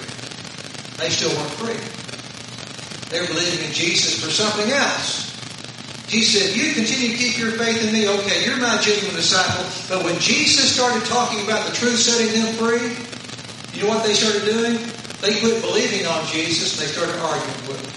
They 0.96 1.10
still 1.10 1.30
weren't 1.36 1.52
free. 1.60 3.10
They 3.10 3.20
were 3.20 3.26
believing 3.26 3.66
in 3.66 3.72
Jesus 3.72 4.22
for 4.22 4.30
something 4.30 4.70
else. 4.70 5.28
Jesus 6.08 6.42
said, 6.42 6.56
you 6.56 6.72
continue 6.74 7.10
to 7.10 7.16
keep 7.16 7.38
your 7.38 7.52
faith 7.52 7.84
in 7.84 7.92
me, 7.92 8.08
okay, 8.08 8.44
you're 8.44 8.56
my 8.56 8.78
genuine 8.82 9.14
disciple. 9.14 9.64
But 9.88 10.04
when 10.04 10.18
Jesus 10.18 10.74
started 10.74 11.04
talking 11.06 11.44
about 11.44 11.68
the 11.68 11.74
truth 11.74 11.98
setting 11.98 12.32
them 12.32 12.54
free, 12.54 13.09
you 13.80 13.86
know 13.86 13.96
what 13.96 14.04
they 14.04 14.12
started 14.12 14.44
doing? 14.44 14.76
They 15.24 15.40
quit 15.40 15.62
believing 15.62 16.04
on 16.04 16.26
Jesus 16.26 16.76
and 16.76 16.84
they 16.84 16.92
started 16.92 17.16
arguing 17.16 17.64
with 17.64 17.80
him. 17.80 17.88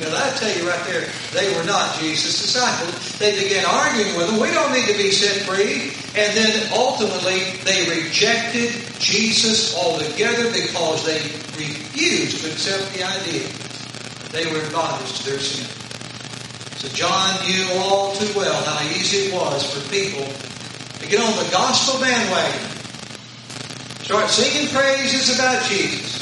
Now, 0.00 0.16
I 0.16 0.30
tell 0.34 0.50
you 0.56 0.66
right 0.66 0.82
there, 0.86 1.06
they 1.30 1.54
were 1.54 1.62
not 1.62 1.94
Jesus' 2.00 2.40
disciples. 2.40 3.18
They 3.18 3.36
began 3.36 3.64
arguing 3.66 4.16
with 4.16 4.30
him. 4.30 4.40
We 4.40 4.50
don't 4.50 4.72
need 4.72 4.88
to 4.88 4.96
be 4.96 5.12
set 5.12 5.46
free. 5.46 5.92
And 6.18 6.34
then 6.34 6.72
ultimately, 6.72 7.60
they 7.62 7.86
rejected 8.02 8.72
Jesus 8.98 9.76
altogether 9.76 10.50
because 10.50 11.04
they 11.04 11.20
refused 11.54 12.42
to 12.42 12.50
accept 12.50 12.92
the 12.94 13.04
idea 13.04 13.46
they 14.32 14.50
were 14.50 14.58
in 14.58 14.72
bondage 14.72 15.20
to 15.20 15.30
their 15.30 15.38
sin. 15.38 15.68
So 16.80 16.88
John 16.88 17.46
knew 17.46 17.62
all 17.78 18.16
too 18.16 18.32
well 18.34 18.64
how 18.64 18.80
easy 18.88 19.28
it 19.28 19.34
was 19.34 19.70
for 19.70 19.86
people 19.92 20.26
to 20.98 21.06
get 21.06 21.20
on 21.20 21.36
the 21.44 21.50
gospel 21.52 22.00
bandwagon, 22.00 22.79
start 24.10 24.28
singing 24.28 24.66
praises 24.74 25.38
about 25.38 25.62
Jesus, 25.70 26.18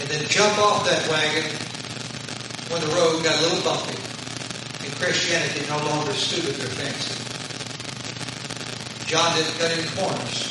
and 0.00 0.10
then 0.10 0.26
jump 0.26 0.58
off 0.58 0.84
that 0.84 1.06
wagon 1.06 1.46
when 2.66 2.82
the 2.82 2.90
road 2.98 3.22
got 3.22 3.38
a 3.38 3.42
little 3.46 3.62
bumpy 3.62 3.94
and 4.82 4.90
Christianity 4.98 5.62
no 5.70 5.78
longer 5.86 6.10
suited 6.10 6.56
their 6.56 6.66
fancy. 6.66 7.14
John 9.06 9.22
didn't 9.36 9.54
cut 9.54 9.70
any 9.70 9.86
corners 9.94 10.50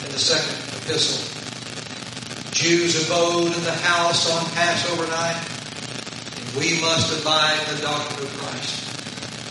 in 0.00 0.12
the 0.12 0.18
second 0.18 0.56
epistle. 0.80 1.28
Jews 2.52 2.96
abode 3.04 3.52
in 3.52 3.64
the 3.64 3.76
house 3.84 4.32
on 4.32 4.48
Passover 4.56 5.06
night, 5.12 5.44
and 6.40 6.56
we 6.56 6.80
must 6.80 7.20
abide 7.20 7.60
in 7.68 7.76
the 7.76 7.82
doctrine 7.82 8.24
of 8.24 8.32
Christ. 8.38 8.80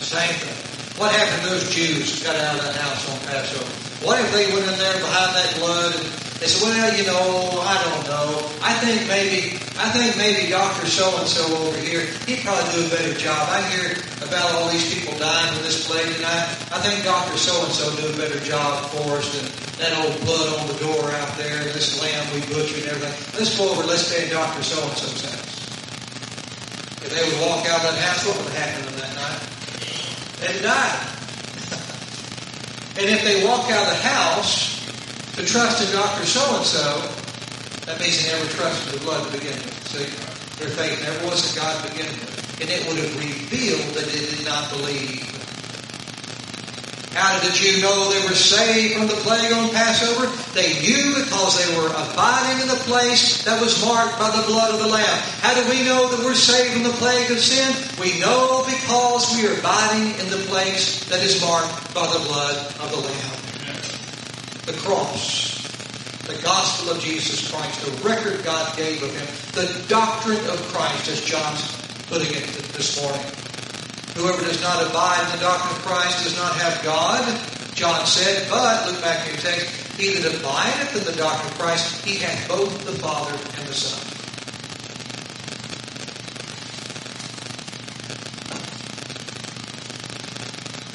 Same 0.01 0.33
thing. 0.41 0.57
What 0.99 1.13
happened 1.13 1.43
to 1.43 1.49
those 1.49 1.69
Jews 1.69 2.23
got 2.23 2.35
out 2.35 2.57
of 2.57 2.65
that 2.65 2.75
house 2.77 3.13
on 3.13 3.19
Passover? 3.29 3.84
What 4.05 4.21
if 4.21 4.29
they 4.37 4.45
went 4.53 4.69
in 4.69 4.77
there 4.77 5.01
behind 5.01 5.33
that 5.33 5.49
blood 5.57 5.97
and 5.97 6.45
said, 6.45 6.61
well, 6.61 6.93
you 6.93 7.09
know, 7.09 7.57
I 7.65 7.73
don't 7.81 8.05
know. 8.05 8.37
I 8.61 8.77
think 8.77 9.09
maybe, 9.09 9.57
I 9.81 9.89
think 9.89 10.13
maybe 10.13 10.45
Dr. 10.53 10.85
So-and-so 10.85 11.41
over 11.41 11.81
here, 11.81 12.05
he'd 12.29 12.45
probably 12.45 12.69
do 12.69 12.85
a 12.85 12.89
better 12.93 13.17
job. 13.17 13.49
I 13.49 13.65
hear 13.73 13.97
about 14.21 14.53
all 14.61 14.69
these 14.69 14.85
people 14.93 15.17
dying 15.17 15.49
from 15.57 15.65
this 15.65 15.89
plague 15.89 16.05
tonight. 16.21 16.45
I 16.69 16.77
think 16.85 17.01
Dr. 17.01 17.33
So-and-so 17.33 17.97
do 17.97 18.13
a 18.13 18.17
better 18.21 18.37
job 18.45 18.93
for 18.93 19.17
us 19.17 19.25
than 19.33 19.49
that 19.81 19.97
old 20.05 20.21
blood 20.21 20.53
on 20.61 20.69
the 20.69 20.77
door 20.85 21.09
out 21.25 21.33
there 21.41 21.65
this 21.73 21.97
lamb 21.97 22.29
we 22.29 22.45
butchered 22.45 22.85
and 22.85 22.93
everything. 22.93 23.17
Let's 23.33 23.57
go 23.57 23.73
over, 23.73 23.89
let's 23.89 24.05
stay 24.05 24.29
in 24.29 24.29
Dr. 24.29 24.61
So-and-so's 24.61 25.33
house. 25.33 25.65
If 27.01 27.09
they 27.09 27.25
would 27.25 27.41
walk 27.41 27.65
out 27.73 27.81
of 27.81 27.89
that 27.89 27.97
house, 28.05 28.21
what 28.21 28.37
would 28.37 28.53
happen 28.53 28.85
to 28.85 28.89
them 28.93 29.01
that 29.01 29.17
night? 29.17 29.41
They'd 30.45 30.61
die. 30.61 31.14
And 32.97 33.09
if 33.09 33.23
they 33.23 33.45
walk 33.45 33.69
out 33.71 33.83
of 33.83 33.89
the 33.89 34.07
house, 34.07 34.75
to 35.35 35.43
trust 35.43 35.83
in 35.83 35.91
Dr. 35.91 36.25
So-and-so, 36.25 37.11
that 37.85 37.99
means 37.99 38.23
they 38.23 38.31
never 38.31 38.49
trusted 38.51 38.93
the 38.93 39.03
blood 39.03 39.25
to 39.27 39.37
begin 39.37 39.51
with. 39.51 39.87
See? 39.87 40.07
Their 40.63 40.71
faith 40.71 41.01
never 41.03 41.25
was 41.25 41.51
in 41.51 41.61
God 41.61 41.83
to 41.83 41.91
begin 41.91 42.07
with. 42.07 42.61
And 42.61 42.69
it 42.69 42.87
would 42.87 42.97
have 42.97 43.19
revealed 43.19 43.93
that 43.95 44.05
they 44.05 44.25
did 44.25 44.45
not 44.45 44.69
believe. 44.71 45.34
How 47.15 47.39
did 47.39 47.49
the 47.49 47.55
Jew 47.55 47.81
know 47.81 48.11
they 48.11 48.27
were 48.27 48.35
saved 48.35 48.99
from 48.99 49.07
the 49.07 49.15
plague 49.23 49.51
on 49.51 49.71
Passover? 49.71 50.27
They 50.53 50.75
knew 50.83 51.15
because 51.15 51.55
they 51.55 51.71
were 51.79 51.87
abiding 51.87 52.61
in 52.61 52.67
the 52.67 52.83
place 52.83 53.43
that 53.45 53.59
was 53.61 53.79
marked 53.83 54.19
by 54.19 54.29
the 54.35 54.45
blood 54.45 54.75
of 54.75 54.79
the 54.79 54.87
Lamb. 54.87 55.19
How 55.39 55.55
do 55.55 55.63
we 55.69 55.85
know 55.85 56.11
that 56.11 56.19
we're 56.19 56.35
saved 56.35 56.73
from 56.73 56.83
the 56.83 56.97
plague 56.99 57.31
of 57.31 57.39
sin? 57.39 57.71
We 57.99 58.19
know 58.19 58.67
because 58.67 59.33
we 59.33 59.47
are 59.47 59.57
abiding 59.57 60.19
in 60.19 60.29
the 60.29 60.43
place 60.51 61.07
that 61.09 61.23
is 61.23 61.41
marked 61.41 61.93
by 61.95 62.05
the 62.11 62.19
blood 62.27 62.57
of 62.83 62.91
the 62.91 62.99
Lamb 62.99 63.45
the 64.65 64.73
cross, 64.81 65.61
the 66.25 66.41
gospel 66.41 66.91
of 66.91 66.99
Jesus 66.99 67.51
Christ, 67.51 67.85
the 67.85 68.07
record 68.07 68.43
God 68.43 68.75
gave 68.75 69.03
of 69.03 69.15
him, 69.15 69.27
the 69.53 69.87
doctrine 69.87 70.43
of 70.49 70.59
Christ, 70.73 71.07
as 71.07 71.21
John's 71.21 71.61
putting 72.07 72.33
it 72.33 72.47
this 72.73 72.99
morning. 72.99 73.21
Whoever 74.15 74.41
does 74.43 74.61
not 74.61 74.81
abide 74.81 75.25
in 75.25 75.31
the 75.37 75.43
doctrine 75.43 75.75
of 75.75 75.85
Christ 75.85 76.23
does 76.23 76.37
not 76.37 76.55
have 76.55 76.81
God, 76.83 77.21
John 77.75 78.05
said, 78.05 78.49
but, 78.49 78.89
look 78.89 79.01
back 79.01 79.27
in 79.27 79.33
your 79.33 79.41
text, 79.41 79.67
he 79.99 80.15
that 80.15 80.33
abideth 80.39 80.95
in 80.95 81.03
the 81.03 81.11
doctrine 81.19 81.51
of 81.51 81.59
Christ, 81.59 82.05
he 82.05 82.15
hath 82.19 82.47
both 82.47 82.85
the 82.85 82.93
Father 82.93 83.33
and 83.33 83.67
the 83.67 83.73
Son. 83.73 83.99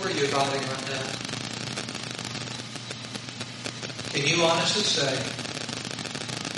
Where 0.00 0.08
are 0.08 0.16
you 0.18 0.24
abiding 0.24 0.66
right 0.66 0.88
now? 0.88 1.20
Can 4.14 4.26
you 4.26 4.42
honestly 4.44 4.82
say 4.82 5.14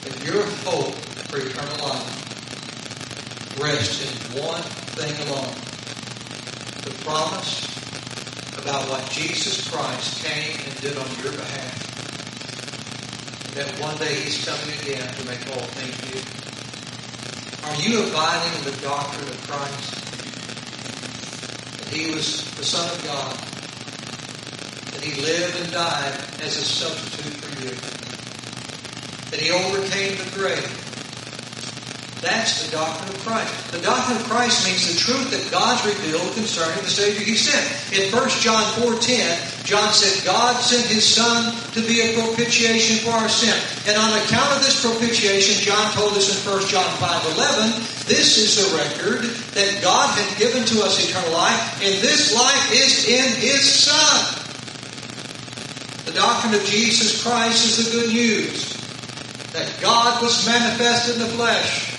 that 0.02 0.24
your 0.24 0.44
hope 0.64 0.94
for 1.26 1.38
eternal 1.38 1.88
life 1.88 3.60
rests 3.60 4.00
in 4.06 4.42
one 4.44 4.62
thing 4.62 5.28
alone? 5.28 5.71
Promise 7.04 7.66
about 8.62 8.88
what 8.88 9.10
Jesus 9.10 9.68
Christ 9.68 10.24
came 10.24 10.54
and 10.54 10.80
did 10.80 10.96
on 10.96 11.08
your 11.22 11.32
behalf. 11.32 11.82
And 13.46 13.56
that 13.56 13.80
one 13.80 13.96
day 13.98 14.14
He's 14.22 14.44
coming 14.46 14.70
again 14.78 15.02
to 15.02 15.24
make 15.26 15.42
all 15.50 15.66
things 15.74 15.98
new. 16.06 16.22
Are 17.66 17.74
you 17.82 18.06
abiding 18.08 18.58
in 18.58 18.64
the 18.70 18.80
doctrine 18.82 19.28
of 19.28 19.40
Christ? 19.50 19.94
That 21.78 21.88
He 21.88 22.14
was 22.14 22.44
the 22.54 22.64
Son 22.64 22.88
of 22.88 23.04
God 23.04 23.36
That 24.94 25.02
he 25.02 25.20
lived 25.20 25.58
and 25.60 25.72
died 25.72 26.14
as 26.42 26.56
a 26.56 26.62
substitute 26.62 27.34
for 27.34 27.50
you. 27.64 27.74
That 29.30 29.40
he 29.40 29.50
overcame 29.50 30.16
the 30.18 30.30
grave. 30.38 30.81
That's 32.22 32.62
the 32.62 32.70
doctrine 32.70 33.10
of 33.10 33.18
Christ. 33.26 33.50
The 33.74 33.82
doctrine 33.82 34.16
of 34.16 34.30
Christ 34.30 34.62
means 34.62 34.86
the 34.86 34.94
truth 34.94 35.34
that 35.34 35.42
God's 35.50 35.82
revealed 35.82 36.32
concerning 36.38 36.78
the 36.86 36.88
Savior 36.88 37.18
he 37.18 37.34
sent. 37.34 37.66
In 37.90 38.14
1 38.14 38.28
John 38.38 38.62
4.10, 38.78 39.66
John 39.66 39.92
said, 39.92 40.24
God 40.24 40.54
sent 40.62 40.86
his 40.86 41.02
Son 41.02 41.50
to 41.74 41.82
be 41.82 41.98
a 41.98 42.14
propitiation 42.14 43.02
for 43.02 43.10
our 43.10 43.28
sin. 43.28 43.58
And 43.90 43.98
on 43.98 44.14
account 44.22 44.54
of 44.54 44.62
this 44.62 44.78
propitiation, 44.86 45.66
John 45.66 45.90
told 45.98 46.14
us 46.14 46.30
in 46.30 46.38
1 46.46 46.70
John 46.70 46.86
5.11, 47.02 48.06
this 48.06 48.38
is 48.38 48.54
the 48.54 48.70
record 48.78 49.26
that 49.58 49.82
God 49.82 50.06
had 50.14 50.38
given 50.38 50.62
to 50.62 50.82
us 50.86 51.02
eternal 51.02 51.32
life, 51.32 51.82
and 51.82 51.94
this 52.02 52.34
life 52.34 52.70
is 52.70 53.08
in 53.10 53.34
his 53.42 53.66
Son. 53.66 54.38
The 56.06 56.12
doctrine 56.12 56.54
of 56.54 56.62
Jesus 56.66 57.22
Christ 57.22 57.66
is 57.66 57.90
the 57.90 57.98
good 57.98 58.12
news 58.12 58.78
that 59.52 59.74
God 59.80 60.22
was 60.22 60.46
manifest 60.46 61.12
in 61.12 61.18
the 61.18 61.26
flesh, 61.26 61.91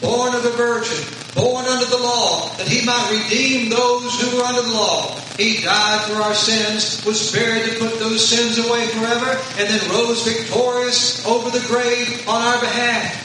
born 0.00 0.34
of 0.34 0.42
the 0.42 0.50
virgin, 0.50 1.04
born 1.34 1.64
under 1.66 1.86
the 1.86 1.98
law, 1.98 2.48
that 2.56 2.68
he 2.68 2.84
might 2.84 3.10
redeem 3.10 3.70
those 3.70 4.20
who 4.20 4.36
were 4.36 4.44
under 4.44 4.62
the 4.62 4.72
law. 4.72 5.18
He 5.36 5.62
died 5.62 6.04
for 6.08 6.14
our 6.22 6.34
sins, 6.34 7.04
was 7.04 7.32
buried 7.32 7.70
to 7.70 7.78
put 7.78 7.98
those 7.98 8.26
sins 8.26 8.58
away 8.58 8.86
forever, 8.88 9.38
and 9.58 9.68
then 9.68 9.90
rose 9.90 10.26
victorious 10.26 11.24
over 11.26 11.50
the 11.50 11.64
grave 11.66 12.26
on 12.28 12.42
our 12.42 12.60
behalf. 12.60 13.22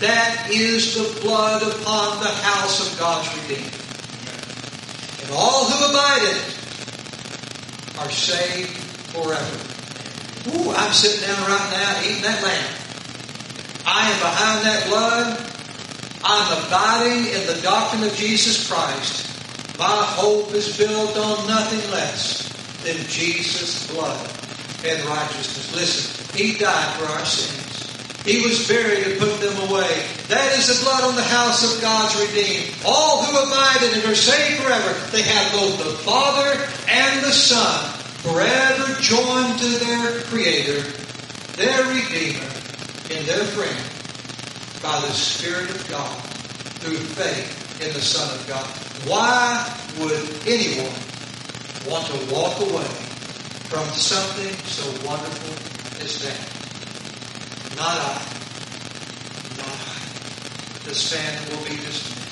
That 0.00 0.48
is 0.50 0.94
the 0.94 1.20
blood 1.20 1.62
upon 1.62 2.22
the 2.22 2.28
house 2.28 2.92
of 2.92 2.98
God's 2.98 3.28
redeemed. 3.42 3.72
And 5.22 5.30
all 5.34 5.64
who 5.64 5.84
abide 5.86 6.22
in 6.22 6.36
it 6.36 7.98
are 7.98 8.10
saved 8.10 8.76
forever. 9.14 9.58
Ooh, 10.50 10.70
I'm 10.70 10.92
sitting 10.92 11.26
down 11.26 11.48
right 11.48 11.70
now 11.72 12.00
eating 12.04 12.22
that 12.22 12.42
lamb. 12.42 12.74
I 13.86 14.10
am 14.10 14.18
behind 14.20 14.66
that 14.66 14.86
blood. 14.88 15.55
I'm 16.28 16.66
abiding 16.66 17.26
in 17.26 17.46
the 17.46 17.60
doctrine 17.62 18.02
of 18.02 18.12
Jesus 18.16 18.68
Christ. 18.68 19.30
My 19.78 20.02
hope 20.18 20.52
is 20.54 20.76
built 20.76 21.16
on 21.16 21.46
nothing 21.46 21.88
less 21.92 22.50
than 22.82 22.96
Jesus' 23.06 23.86
blood 23.92 24.28
and 24.84 25.00
righteousness. 25.06 25.72
Listen, 25.72 26.36
He 26.36 26.58
died 26.58 26.98
for 26.98 27.04
our 27.06 27.24
sins. 27.24 28.26
He 28.26 28.42
was 28.42 28.66
buried 28.66 29.06
and 29.06 29.20
put 29.20 29.38
them 29.38 29.70
away. 29.70 30.02
That 30.26 30.50
is 30.58 30.66
the 30.66 30.84
blood 30.84 31.04
on 31.04 31.14
the 31.14 31.22
house 31.22 31.62
of 31.62 31.80
God's 31.80 32.18
redeemed. 32.18 32.74
All 32.84 33.22
who 33.22 33.46
abide 33.46 33.84
in 33.84 34.00
it 34.00 34.06
are 34.06 34.16
saved 34.16 34.60
forever. 34.64 34.94
They 35.12 35.22
have 35.22 35.52
both 35.52 35.78
the 35.78 35.94
Father 36.02 36.58
and 36.90 37.22
the 37.24 37.30
Son 37.30 37.92
forever 38.26 39.00
joined 39.00 39.60
to 39.60 39.78
their 39.78 40.22
Creator, 40.22 40.90
their 41.54 41.86
Redeemer, 41.86 42.50
and 43.14 43.24
their 43.28 43.44
friend 43.44 43.95
by 44.86 45.00
the 45.00 45.12
Spirit 45.12 45.68
of 45.68 45.88
God 45.90 46.16
through 46.78 46.98
faith 46.98 47.82
in 47.82 47.92
the 47.92 48.00
Son 48.00 48.30
of 48.38 48.46
God. 48.46 48.64
Why 49.10 49.66
would 49.98 50.14
anyone 50.46 50.94
want 51.90 52.06
to 52.06 52.32
walk 52.32 52.60
away 52.60 52.86
from 53.66 53.84
something 53.88 54.54
so 54.62 54.86
wonderful 55.04 55.54
as 56.04 56.22
that? 56.22 56.38
Not 57.74 57.98
I. 57.98 58.22
Not 59.58 59.74
I. 59.74 60.88
The 60.88 60.94
stand 60.94 61.50
will 61.50 61.64
be 61.64 61.74
dismissed. 61.82 62.25